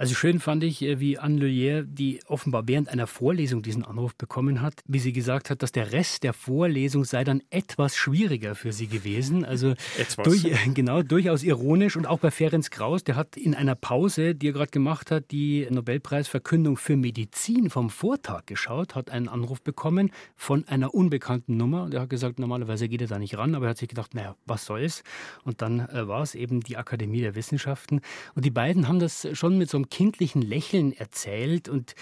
Also 0.00 0.14
schön 0.14 0.40
fand 0.40 0.64
ich, 0.64 0.80
äh, 0.80 0.98
wie 0.98 1.18
Anne 1.18 1.40
Lelier, 1.40 1.82
die 1.82 2.20
offenbar 2.26 2.66
während 2.66 2.88
einer 2.88 3.06
Vorlesung 3.06 3.60
diesen 3.60 3.84
Anruf 3.84 4.14
bekommen 4.14 4.62
hat, 4.62 4.80
wie 4.86 4.98
sie 4.98 5.12
gesagt 5.12 5.50
hat, 5.50 5.62
dass 5.62 5.72
der 5.72 5.92
Rest 5.92 6.22
der 6.22 6.32
Vorlesung 6.32 7.04
sei 7.04 7.22
dann 7.22 7.42
etwas 7.50 7.96
schwieriger 7.96 8.54
für 8.54 8.72
sie 8.72 8.86
gewesen. 8.86 9.44
Also 9.44 9.72
etwas. 9.98 10.24
Durch, 10.24 10.46
genau, 10.72 11.02
durchaus 11.02 11.42
ironisch. 11.42 11.98
Und 11.98 12.06
auch 12.06 12.18
bei 12.18 12.30
Ferenc 12.30 12.70
Kraus, 12.70 13.04
der 13.04 13.14
hat 13.14 13.36
in 13.36 13.54
einer 13.54 13.74
Pause, 13.74 14.34
die 14.34 14.48
er 14.48 14.52
gerade 14.54 14.70
gemacht 14.70 15.10
hat, 15.10 15.30
die 15.32 15.66
Nobelpreisverkündung 15.68 16.78
für 16.78 16.96
Medizin 16.96 17.68
vom 17.68 17.90
Vortag 17.90 18.46
geschaut, 18.46 18.94
hat 18.94 19.10
einen 19.10 19.28
Anruf 19.28 19.60
bekommen 19.60 20.12
von 20.34 20.66
einer 20.66 20.94
unbekannten 20.94 21.58
Nummer. 21.58 21.82
Und 21.82 21.92
er 21.92 22.00
hat 22.00 22.08
gesagt, 22.08 22.38
normalerweise 22.38 22.88
geht 22.88 23.02
er 23.02 23.08
da 23.08 23.18
nicht 23.18 23.36
ran, 23.36 23.54
aber 23.54 23.66
er 23.66 23.70
hat 23.72 23.78
sich 23.78 23.90
gedacht, 23.90 24.14
naja, 24.14 24.34
was 24.46 24.64
soll's? 24.64 25.02
Und 25.44 25.60
dann 25.60 25.80
äh, 25.80 26.08
war 26.08 26.22
es 26.22 26.34
eben 26.34 26.60
die 26.60 26.78
Akademie 26.78 27.20
der 27.20 27.34
Wissenschaften. 27.34 28.00
Und 28.34 28.46
die 28.46 28.50
beiden 28.50 28.88
haben 28.88 28.98
das 28.98 29.28
schon 29.34 29.58
mit 29.58 29.68
so 29.68 29.76
einem 29.76 29.89
kindlichen 29.90 30.42
Lächeln 30.42 30.92
erzählt 30.92 31.68
und 31.68 31.94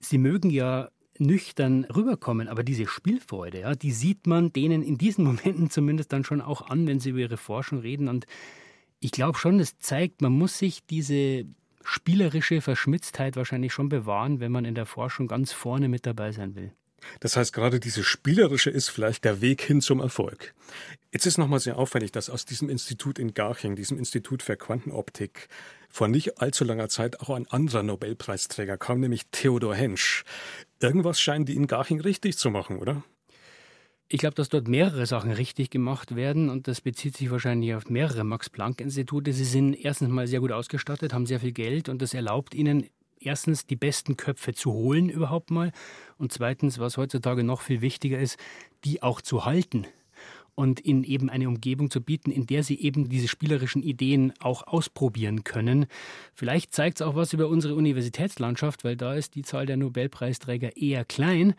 sie 0.00 0.18
mögen 0.18 0.50
ja 0.50 0.90
nüchtern 1.18 1.84
rüberkommen, 1.84 2.48
aber 2.48 2.62
diese 2.62 2.86
Spielfreude, 2.86 3.60
ja, 3.60 3.74
die 3.74 3.92
sieht 3.92 4.26
man 4.26 4.52
denen 4.52 4.82
in 4.82 4.98
diesen 4.98 5.24
Momenten 5.26 5.70
zumindest 5.70 6.12
dann 6.12 6.24
schon 6.24 6.40
auch 6.40 6.68
an, 6.68 6.86
wenn 6.86 7.00
sie 7.00 7.10
über 7.10 7.20
ihre 7.20 7.36
Forschung 7.36 7.80
reden 7.80 8.08
und 8.08 8.26
ich 9.00 9.10
glaube 9.10 9.38
schon, 9.38 9.58
das 9.58 9.78
zeigt, 9.78 10.22
man 10.22 10.32
muss 10.32 10.58
sich 10.58 10.84
diese 10.86 11.44
spielerische 11.84 12.60
Verschmitztheit 12.60 13.36
wahrscheinlich 13.36 13.72
schon 13.72 13.88
bewahren, 13.88 14.40
wenn 14.40 14.50
man 14.50 14.64
in 14.64 14.74
der 14.74 14.86
Forschung 14.86 15.28
ganz 15.28 15.52
vorne 15.52 15.88
mit 15.88 16.06
dabei 16.06 16.32
sein 16.32 16.54
will. 16.54 16.72
Das 17.20 17.36
heißt, 17.36 17.52
gerade 17.52 17.80
diese 17.80 18.04
spielerische 18.04 18.70
ist 18.70 18.88
vielleicht 18.88 19.24
der 19.24 19.40
Weg 19.40 19.62
hin 19.62 19.80
zum 19.80 20.00
Erfolg. 20.00 20.54
Jetzt 21.12 21.26
ist 21.26 21.38
nochmal 21.38 21.60
sehr 21.60 21.78
auffällig, 21.78 22.12
dass 22.12 22.30
aus 22.30 22.44
diesem 22.44 22.68
Institut 22.68 23.18
in 23.18 23.34
Garching, 23.34 23.76
diesem 23.76 23.98
Institut 23.98 24.42
für 24.42 24.56
Quantenoptik, 24.56 25.48
vor 25.88 26.08
nicht 26.08 26.40
allzu 26.40 26.64
langer 26.64 26.88
Zeit 26.88 27.20
auch 27.20 27.30
ein 27.30 27.46
anderer 27.48 27.82
Nobelpreisträger 27.82 28.76
kam, 28.76 29.00
nämlich 29.00 29.22
Theodor 29.30 29.74
Hensch. 29.74 30.24
Irgendwas 30.80 31.20
scheinen 31.20 31.46
die 31.46 31.56
in 31.56 31.66
Garching 31.66 32.00
richtig 32.00 32.36
zu 32.36 32.50
machen, 32.50 32.78
oder? 32.78 33.02
Ich 34.08 34.20
glaube, 34.20 34.36
dass 34.36 34.48
dort 34.48 34.68
mehrere 34.68 35.04
Sachen 35.04 35.32
richtig 35.32 35.70
gemacht 35.70 36.14
werden 36.14 36.48
und 36.48 36.68
das 36.68 36.80
bezieht 36.80 37.16
sich 37.16 37.32
wahrscheinlich 37.32 37.74
auf 37.74 37.90
mehrere 37.90 38.22
Max-Planck-Institute. 38.22 39.32
Sie 39.32 39.44
sind 39.44 39.74
erstens 39.74 40.10
mal 40.10 40.28
sehr 40.28 40.38
gut 40.38 40.52
ausgestattet, 40.52 41.12
haben 41.12 41.26
sehr 41.26 41.40
viel 41.40 41.50
Geld 41.50 41.88
und 41.88 42.00
das 42.00 42.14
erlaubt 42.14 42.54
ihnen 42.54 42.86
erstens 43.26 43.66
die 43.66 43.76
besten 43.76 44.16
Köpfe 44.16 44.54
zu 44.54 44.72
holen 44.72 45.08
überhaupt 45.08 45.50
mal 45.50 45.72
und 46.18 46.32
zweitens, 46.32 46.78
was 46.78 46.96
heutzutage 46.96 47.44
noch 47.44 47.60
viel 47.60 47.80
wichtiger 47.80 48.18
ist, 48.18 48.38
die 48.84 49.02
auch 49.02 49.20
zu 49.20 49.44
halten. 49.44 49.86
und 50.58 50.84
ihnen 50.86 51.04
eben 51.04 51.28
eine 51.28 51.48
Umgebung 51.48 51.90
zu 51.90 52.00
bieten, 52.00 52.30
in 52.32 52.46
der 52.46 52.62
sie 52.64 52.80
eben 52.80 53.10
diese 53.10 53.28
spielerischen 53.28 53.82
Ideen 53.82 54.32
auch 54.40 54.66
ausprobieren 54.66 55.44
können. 55.44 55.84
Vielleicht 56.32 56.72
zeigt 56.72 56.98
es 56.98 57.06
auch 57.06 57.14
was 57.14 57.34
über 57.34 57.48
unsere 57.48 57.74
Universitätslandschaft, 57.74 58.82
weil 58.82 58.96
da 58.96 59.12
ist 59.14 59.34
die 59.34 59.42
Zahl 59.42 59.66
der 59.66 59.76
Nobelpreisträger 59.76 60.76
eher 60.76 61.04
klein. 61.04 61.54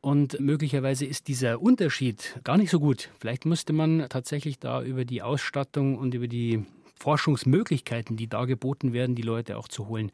Und 0.00 0.40
möglicherweise 0.40 1.04
ist 1.04 1.28
dieser 1.28 1.60
Unterschied 1.60 2.40
gar 2.42 2.56
nicht 2.56 2.70
so 2.70 2.80
gut. 2.80 3.10
Vielleicht 3.20 3.44
müsste 3.44 3.74
man 3.74 4.06
tatsächlich 4.08 4.58
da 4.58 4.82
über 4.82 5.04
die 5.04 5.20
Ausstattung 5.20 5.98
und 5.98 6.14
über 6.14 6.26
die 6.26 6.64
Forschungsmöglichkeiten, 6.98 8.16
die 8.16 8.28
da 8.28 8.46
geboten 8.46 8.94
werden, 8.94 9.14
die 9.14 9.22
Leute 9.22 9.58
auch 9.58 9.68
zu 9.68 9.88
holen, 9.88 10.10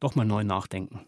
doch 0.00 0.14
mal 0.14 0.24
neu 0.24 0.44
nachdenken. 0.44 1.06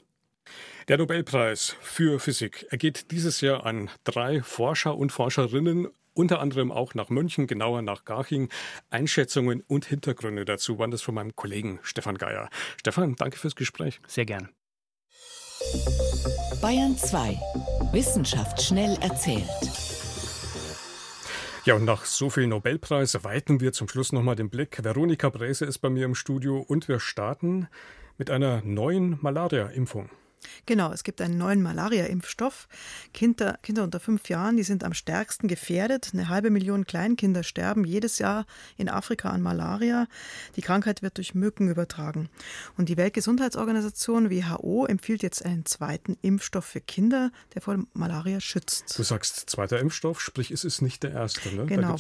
Der 0.89 0.99
Nobelpreis 0.99 1.77
für 1.81 2.19
Physik. 2.19 2.67
Er 2.71 2.79
geht 2.79 3.11
dieses 3.11 3.41
Jahr 3.41 3.65
an 3.65 3.91
drei 4.05 4.43
Forscher 4.43 4.97
und 4.97 5.13
Forscherinnen, 5.13 5.89
unter 6.15 6.41
anderem 6.41 6.71
auch 6.73 6.95
nach 6.95 7.09
München, 7.09 7.47
genauer 7.47 7.83
nach 7.83 8.05
Garching. 8.05 8.49
Einschätzungen 8.91 9.63
und 9.67 9.87
Hintergründe 9.87 10.45
dazu 10.45 10.79
waren 10.79 10.91
das 10.91 11.03
von 11.03 11.15
meinem 11.15 11.35
Kollegen 11.37 11.79
Stefan 11.83 12.19
Geier. 12.19 12.51
Stefan, 12.79 13.17
danke 13.17 13.39
fürs 13.39 13.57
Gespräch. 13.57 14.01
Sehr 14.07 14.27
gern. 14.27 14.49
Bayern 16.61 16.97
2. 16.97 17.39
Wissenschaft 17.93 18.61
schnell 18.61 18.99
erzählt. 19.01 19.49
Ja, 21.65 21.75
und 21.75 21.85
nach 21.85 22.05
so 22.05 22.29
viel 22.29 22.49
Nobelpreis 22.49 23.23
weiten 23.23 23.61
wir 23.61 23.73
zum 23.73 23.89
Schluss 23.89 24.11
nochmal 24.11 24.35
den 24.35 24.51
Blick. 24.51 24.83
Veronika 24.83 25.29
Bräse 25.29 25.65
ist 25.65 25.79
bei 25.79 25.91
mir 25.91 26.05
im 26.05 26.17
Studio 26.17 26.59
und 26.59 26.89
wir 26.89 26.99
starten 26.99 27.69
mit 28.23 28.31
einer 28.31 28.63
neuen 28.65 29.19
Malaria-Impfung. 29.21 30.09
Genau, 30.67 30.93
es 30.93 31.05
gibt 31.05 31.21
einen 31.21 31.39
neuen 31.39 31.63
Malaria-Impfstoff. 31.63 32.69
Kinder, 33.13 33.59
Kinder 33.63 33.85
unter 33.85 34.01
fünf 34.01 34.29
Jahren, 34.29 34.57
die 34.57 34.63
sind 34.63 34.85
am 34.85 34.95
stärksten 34.95 35.49
gefährdet. 35.49 36.11
Eine 36.13 36.29
halbe 36.29 36.51
Million 36.51 36.85
Kleinkinder 36.85 37.43
sterben 37.43 37.85
jedes 37.85 38.19
Jahr 38.19 38.47
in 38.77 38.89
Afrika 38.89 39.31
an 39.31 39.43
Malaria. 39.43 40.07
Die 40.57 40.63
Krankheit 40.63 41.03
wird 41.03 41.19
durch 41.19 41.35
Mücken 41.35 41.69
übertragen. 41.69 42.29
Und 42.77 42.89
die 42.89 42.97
Weltgesundheitsorganisation 42.97 44.31
WHO 44.31 44.87
empfiehlt 44.87 45.23
jetzt 45.23 45.45
einen 45.45 45.65
zweiten 45.65 46.17
Impfstoff 46.23 46.65
für 46.65 46.81
Kinder, 46.81 47.31
der 47.55 47.63
vor 47.63 47.79
Malaria 47.95 48.41
schützt. 48.41 48.99
Du 48.99 49.03
sagst 49.03 49.51
zweiter 49.51 49.79
Impfstoff, 49.79 50.21
sprich 50.21 50.51
es 50.51 50.65
ist 50.65 50.83
nicht 50.83 51.03
der 51.03 51.13
erste. 51.13 51.55
Ne? 51.55 51.67
Genau, 51.67 51.97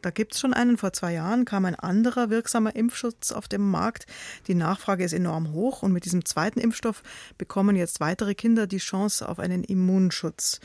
da 0.00 0.10
gibt 0.10 0.34
es 0.34 0.40
schon 0.40 0.54
einen. 0.54 0.78
Vor 0.78 0.92
zwei 0.92 1.12
Jahren 1.12 1.44
kam 1.44 1.64
ein 1.64 1.74
anderer 1.74 2.30
wirksamer 2.30 2.74
Impfschutz 2.74 3.32
auf 3.32 3.48
den 3.48 3.62
Markt. 3.62 4.06
Die 4.46 4.54
Nachfrage 4.54 5.04
ist 5.04 5.12
enorm 5.12 5.52
hoch 5.52 5.82
und 5.82 5.92
mit 5.92 6.04
diesem 6.04 6.24
zweiten 6.24 6.60
Impfstoff 6.60 7.02
bekommen 7.38 7.76
jetzt 7.76 7.81
weitere 8.00 8.34
Kinder 8.34 8.66
die 8.66 8.78
Chance 8.78 9.28
auf 9.28 9.38
einen 9.38 9.64
Immunschutz. 9.64 10.60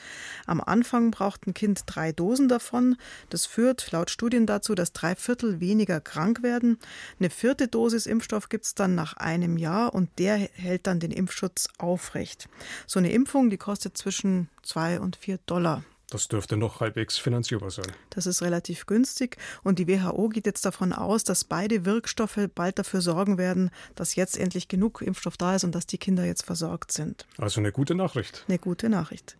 Am 0.45 0.61
Anfang 0.61 1.11
braucht 1.11 1.47
ein 1.47 1.53
Kind 1.53 1.83
drei 1.85 2.11
Dosen 2.11 2.47
davon. 2.47 2.95
Das 3.29 3.45
führt 3.45 3.91
laut 3.91 4.09
Studien 4.09 4.45
dazu, 4.45 4.75
dass 4.75 4.93
drei 4.93 5.15
Viertel 5.15 5.59
weniger 5.59 5.99
krank 5.99 6.43
werden. 6.43 6.77
Eine 7.19 7.29
vierte 7.29 7.67
Dosis 7.67 8.05
Impfstoff 8.05 8.49
gibt 8.49 8.65
es 8.65 8.75
dann 8.75 8.95
nach 8.95 9.13
einem 9.17 9.57
Jahr 9.57 9.93
und 9.93 10.09
der 10.19 10.37
hält 10.37 10.87
dann 10.87 10.99
den 10.99 11.11
Impfschutz 11.11 11.69
aufrecht. 11.77 12.49
So 12.85 12.99
eine 12.99 13.11
Impfung, 13.11 13.49
die 13.49 13.57
kostet 13.57 13.97
zwischen 13.97 14.49
zwei 14.63 14.99
und 14.99 15.15
vier 15.15 15.39
Dollar. 15.45 15.83
Das 16.09 16.29
dürfte 16.29 16.55
noch 16.55 16.79
halbwegs 16.79 17.17
finanzierbar 17.17 17.69
sein. 17.69 17.91
Das 18.11 18.25
ist 18.27 18.41
relativ 18.41 18.85
günstig 18.85 19.35
und 19.63 19.77
die 19.77 19.87
WHO 19.89 20.29
geht 20.29 20.45
jetzt 20.45 20.63
davon 20.63 20.93
aus, 20.93 21.25
dass 21.25 21.43
beide 21.43 21.83
Wirkstoffe 21.83 22.39
bald 22.55 22.79
dafür 22.79 23.01
sorgen 23.01 23.37
werden, 23.37 23.71
dass 23.95 24.15
jetzt 24.15 24.37
endlich 24.37 24.69
genug 24.69 25.01
Impfstoff 25.01 25.35
da 25.35 25.55
ist 25.55 25.65
und 25.65 25.75
dass 25.75 25.85
die 25.85 25.97
Kinder 25.97 26.23
jetzt 26.23 26.45
versorgt 26.45 26.93
sind. 26.93 27.27
Also 27.37 27.59
eine 27.59 27.73
gute 27.73 27.93
Nachricht. 27.93 28.45
Eine 28.47 28.57
gute 28.57 28.87
Nachricht. 28.87 29.35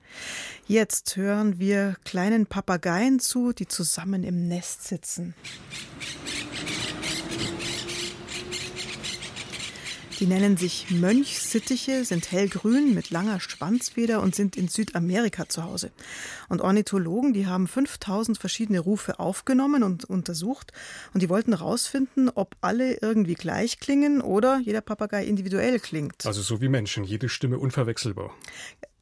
Jetzt 0.68 1.16
hören 1.16 1.58
wir 1.58 1.96
kleinen 2.04 2.48
Papageien 2.48 3.20
zu, 3.20 3.54
die 3.54 3.68
zusammen 3.68 4.26
im 4.26 4.50
Nest 4.50 4.84
sitzen. 4.84 5.36
Die 10.20 10.26
nennen 10.26 10.58
sich 10.58 10.90
Mönchsittiche, 10.90 12.04
sind 12.04 12.32
hellgrün 12.32 12.96
mit 12.96 13.12
langer 13.12 13.40
Schwanzfeder 13.40 14.20
und 14.20 14.34
sind 14.34 14.58
in 14.58 14.68
Südamerika 14.68 15.48
zu 15.48 15.64
Hause. 15.64 15.92
Und 16.50 16.62
Ornithologen, 16.62 17.34
die 17.34 17.46
haben 17.46 17.68
5000 17.68 18.36
verschiedene 18.36 18.80
Rufe 18.80 19.20
aufgenommen 19.20 19.84
und 19.84 20.06
untersucht 20.06 20.72
und 21.14 21.22
die 21.22 21.30
wollten 21.30 21.56
herausfinden, 21.56 22.30
ob 22.34 22.56
alle 22.62 22.98
irgendwie 23.00 23.36
gleich 23.36 23.80
klingen 23.80 24.20
oder 24.22 24.58
jeder 24.58 24.82
Papagei 24.82 25.24
individuell 25.24 25.80
klingt. 25.80 26.26
Also 26.26 26.42
so 26.42 26.62
wie 26.62 26.70
Menschen, 26.70 27.04
jede 27.04 27.30
Stimme 27.30 27.60
unverwechselbar. 27.60 28.34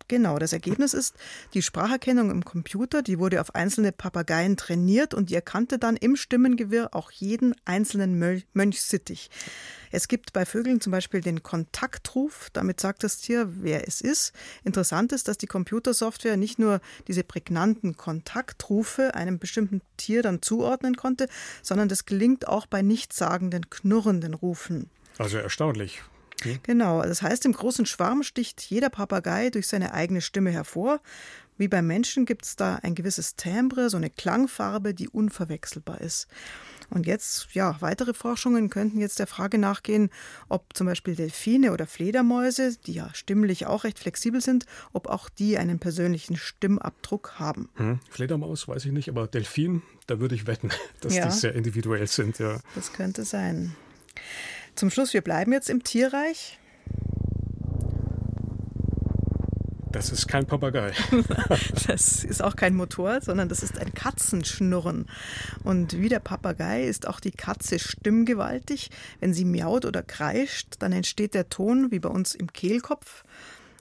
Genau, 0.08 0.38
das 0.38 0.54
Ergebnis 0.54 0.94
ist, 0.94 1.16
die 1.56 1.64
Spracherkennung 1.64 2.30
im 2.30 2.46
Computer, 2.46 3.02
die 3.02 3.18
wurde 3.18 3.42
auf 3.42 3.56
einzelne 3.56 3.92
Papageien 3.92 4.56
trainiert 4.56 5.16
und 5.16 5.32
die 5.32 5.36
erkannte 5.36 5.80
dann 5.80 5.98
im 5.98 6.16
Stimmengewirr 6.16 6.90
auch 6.94 7.10
jeden 7.10 7.56
einzelnen 7.66 8.44
Mönchsittich. 8.54 9.32
Es 9.92 10.08
gibt 10.08 10.32
bei 10.34 10.46
Vögeln 10.46 10.80
zum 10.80 10.92
Beispiel 10.92 11.22
den 11.22 11.42
Kontaktruf, 11.42 12.50
damit 12.54 12.80
sagt 12.80 13.04
das 13.04 13.18
Tier, 13.18 13.48
wer 13.62 13.88
es 13.88 14.00
ist. 14.00 14.34
Interessant 14.64 15.12
ist, 15.12 15.28
dass 15.28 15.38
die 15.38 15.48
Computersoftware 15.48 16.38
nicht 16.38 16.60
nur 16.60 16.82
diese 17.08 17.24
prägnanten 17.24 17.98
Kontaktrufe 17.98 19.16
einem 19.16 19.40
bestimmten 19.40 19.82
Tier 19.98 20.22
dann 20.22 20.44
zuordnen 20.44 20.98
konnte, 20.98 21.28
sondern 21.64 21.90
das 21.90 22.06
gelingt 22.06 22.48
auch 22.48 22.68
bei 22.68 22.84
nichtssagenden, 22.84 23.72
knurrenden 23.72 24.36
Rufen. 24.36 24.92
Also 25.18 25.38
erstaunlich. 25.38 26.04
Genau, 26.64 27.02
das 27.02 27.22
heißt, 27.22 27.46
im 27.46 27.54
großen 27.54 27.86
Schwarm 27.86 28.24
sticht 28.24 28.62
jeder 28.62 28.90
Papagei 28.90 29.50
durch 29.50 29.68
seine 29.68 29.94
eigene 29.94 30.22
Stimme 30.22 30.52
hervor. 30.52 31.00
Wie 31.58 31.70
beim 31.70 31.88
Menschen 31.88 32.26
gibt 32.26 32.46
es 32.46 32.58
da 32.58 32.76
ein 32.84 32.96
gewisses 32.96 33.38
Timbre, 33.38 33.90
so 33.90 33.96
eine 33.96 34.10
Klangfarbe, 34.10 34.94
die 34.94 35.08
unverwechselbar 35.08 36.02
ist. 36.02 36.28
Und 36.90 37.08
jetzt, 37.08 37.48
ja, 37.54 37.78
weitere 37.80 38.14
Forschungen 38.14 38.70
könnten 38.70 39.00
jetzt 39.00 39.20
der 39.20 39.28
Frage 39.28 39.58
nachgehen, 39.58 40.10
ob 40.50 40.76
zum 40.76 40.86
Beispiel 40.86 41.16
Delfine 41.16 41.72
oder 41.72 41.88
Fledermäuse, 41.88 42.78
die 42.86 42.94
ja 42.94 43.10
stimmlich 43.14 43.66
auch 43.66 43.86
recht 43.86 44.00
flexibel 44.00 44.42
sind, 44.42 44.66
ob 44.94 45.08
auch 45.08 45.30
die 45.30 45.58
einen 45.58 45.80
persönlichen 45.80 46.36
Stimmabdruck 46.36 47.40
haben. 47.40 47.70
Hm, 47.76 48.00
Fledermaus 48.10 48.68
weiß 48.68 48.86
ich 48.86 48.92
nicht, 48.92 49.10
aber 49.10 49.28
Delfin, 49.28 49.82
da 50.08 50.20
würde 50.20 50.36
ich 50.36 50.46
wetten, 50.46 50.70
dass 51.02 51.16
ja, 51.16 51.26
die 51.26 51.32
sehr 51.32 51.56
individuell 51.56 52.08
sind, 52.08 52.38
ja. 52.38 52.60
Das 52.76 52.94
könnte 52.94 53.24
sein. 53.24 53.76
Zum 54.76 54.90
Schluss, 54.90 55.14
wir 55.14 55.22
bleiben 55.22 55.54
jetzt 55.54 55.70
im 55.70 55.84
Tierreich. 55.84 56.60
Das 59.94 60.12
ist 60.12 60.28
kein 60.28 60.46
Papagei. 60.46 60.92
das 61.88 62.26
ist 62.26 62.44
auch 62.44 62.58
kein 62.58 62.76
Motor, 62.76 63.22
sondern 63.22 63.48
das 63.48 63.64
ist 63.64 63.80
ein 63.80 63.94
Katzenschnurren. 63.94 65.08
Und 65.64 65.98
wie 65.98 66.10
der 66.10 66.20
Papagei 66.20 66.84
ist 66.84 67.08
auch 67.08 67.22
die 67.22 67.32
Katze 67.32 67.80
stimmgewaltig. 67.80 68.92
Wenn 69.22 69.34
sie 69.34 69.46
miaut 69.46 69.86
oder 69.86 70.04
kreischt, 70.04 70.76
dann 70.80 70.92
entsteht 70.92 71.34
der 71.34 71.48
Ton 71.48 71.92
wie 71.92 72.00
bei 72.00 72.10
uns 72.10 72.36
im 72.36 72.52
Kehlkopf. 72.52 73.24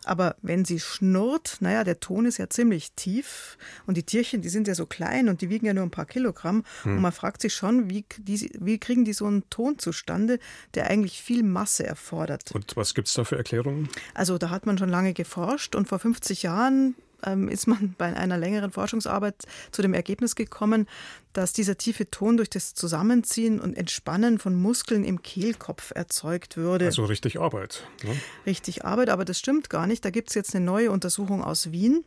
Aber 0.04 0.36
wenn 0.42 0.64
sie 0.64 0.80
schnurrt, 0.80 1.58
naja, 1.60 1.84
der 1.84 2.00
Ton 2.00 2.26
ist 2.26 2.38
ja 2.38 2.48
ziemlich 2.48 2.92
tief 2.92 3.56
und 3.86 3.96
die 3.96 4.02
Tierchen, 4.02 4.42
die 4.42 4.48
sind 4.48 4.68
ja 4.68 4.74
so 4.74 4.86
klein 4.86 5.28
und 5.28 5.40
die 5.40 5.50
wiegen 5.50 5.66
ja 5.66 5.74
nur 5.74 5.84
ein 5.84 5.90
paar 5.90 6.06
Kilogramm. 6.06 6.64
Hm. 6.82 6.96
Und 6.96 7.02
man 7.02 7.12
fragt 7.12 7.40
sich 7.42 7.54
schon, 7.54 7.90
wie, 7.90 8.04
die, 8.18 8.50
wie 8.58 8.78
kriegen 8.78 9.04
die 9.04 9.12
so 9.12 9.26
einen 9.26 9.48
Ton 9.50 9.78
zustande, 9.78 10.38
der 10.74 10.90
eigentlich 10.90 11.22
viel 11.22 11.42
Masse 11.42 11.86
erfordert. 11.86 12.52
Und 12.52 12.76
was 12.76 12.94
gibt 12.94 13.08
es 13.08 13.14
da 13.14 13.24
für 13.24 13.36
Erklärungen? 13.36 13.88
Also 14.14 14.38
da 14.38 14.50
hat 14.50 14.66
man 14.66 14.78
schon 14.78 14.88
lange 14.88 15.14
geforscht 15.14 15.74
und 15.74 15.88
vor 15.88 15.98
50 15.98 16.42
Jahren 16.42 16.94
ähm, 17.26 17.48
ist 17.48 17.66
man 17.66 17.94
bei 17.98 18.16
einer 18.16 18.38
längeren 18.38 18.70
Forschungsarbeit 18.70 19.44
zu 19.72 19.82
dem 19.82 19.94
Ergebnis 19.94 20.34
gekommen, 20.34 20.86
dass 21.32 21.52
dieser 21.52 21.76
tiefe 21.76 22.10
Ton 22.10 22.36
durch 22.36 22.50
das 22.50 22.74
Zusammenziehen 22.74 23.60
und 23.60 23.76
Entspannen 23.76 24.38
von 24.38 24.54
Muskeln 24.54 25.04
im 25.04 25.22
Kehlkopf 25.22 25.92
erzeugt 25.94 26.56
würde. 26.56 26.86
Also 26.86 27.04
richtig 27.04 27.40
Arbeit. 27.40 27.86
Ne? 28.02 28.16
Richtig 28.46 28.84
Arbeit, 28.84 29.10
aber 29.10 29.24
das 29.24 29.38
stimmt 29.38 29.70
gar 29.70 29.86
nicht. 29.86 30.04
Da 30.04 30.10
gibt 30.10 30.30
es 30.30 30.34
jetzt 30.34 30.54
eine 30.54 30.64
neue 30.64 30.90
Untersuchung 30.90 31.42
aus 31.42 31.72
Wien. 31.72 32.04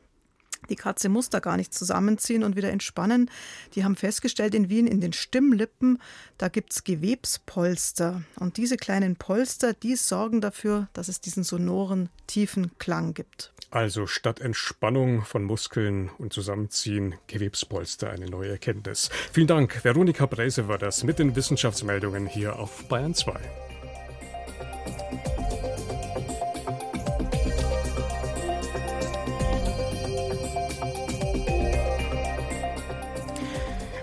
Die 0.69 0.75
Katze 0.75 1.09
muss 1.09 1.29
da 1.29 1.39
gar 1.39 1.57
nicht 1.57 1.73
zusammenziehen 1.73 2.43
und 2.43 2.55
wieder 2.55 2.71
entspannen. 2.71 3.29
Die 3.75 3.83
haben 3.83 3.95
festgestellt 3.95 4.53
in 4.53 4.69
Wien, 4.69 4.87
in 4.87 5.01
den 5.01 5.13
Stimmlippen, 5.13 6.01
da 6.37 6.49
gibt 6.49 6.73
es 6.73 6.83
Gewebspolster. 6.83 8.23
Und 8.39 8.57
diese 8.57 8.77
kleinen 8.77 9.15
Polster, 9.15 9.73
die 9.73 9.95
sorgen 9.95 10.41
dafür, 10.41 10.89
dass 10.93 11.07
es 11.07 11.21
diesen 11.21 11.43
sonoren, 11.43 12.09
tiefen 12.27 12.71
Klang 12.79 13.13
gibt. 13.13 13.53
Also 13.69 14.07
statt 14.07 14.39
Entspannung 14.39 15.23
von 15.23 15.43
Muskeln 15.43 16.09
und 16.17 16.31
Zusammenziehen, 16.31 17.15
Gewebspolster, 17.27 18.09
eine 18.09 18.29
neue 18.29 18.49
Erkenntnis. 18.49 19.09
Vielen 19.33 19.47
Dank. 19.47 19.83
Veronika 19.83 20.25
Bräse 20.25 20.67
war 20.67 20.77
das 20.77 21.03
mit 21.03 21.19
den 21.19 21.35
Wissenschaftsmeldungen 21.35 22.27
hier 22.27 22.57
auf 22.57 22.87
Bayern 22.87 23.13
2. 23.13 23.33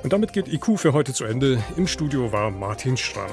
Und 0.03 0.13
damit 0.13 0.35
geht 0.35 0.49
IQ 0.49 0.79
für 0.79 0.93
heute 0.93 1.15
zu 1.15 1.25
Ende. 1.25 1.65
Im 1.79 1.87
Studio 1.87 2.31
war 2.31 2.51
Martin 2.51 2.99
Schramm. 2.99 3.31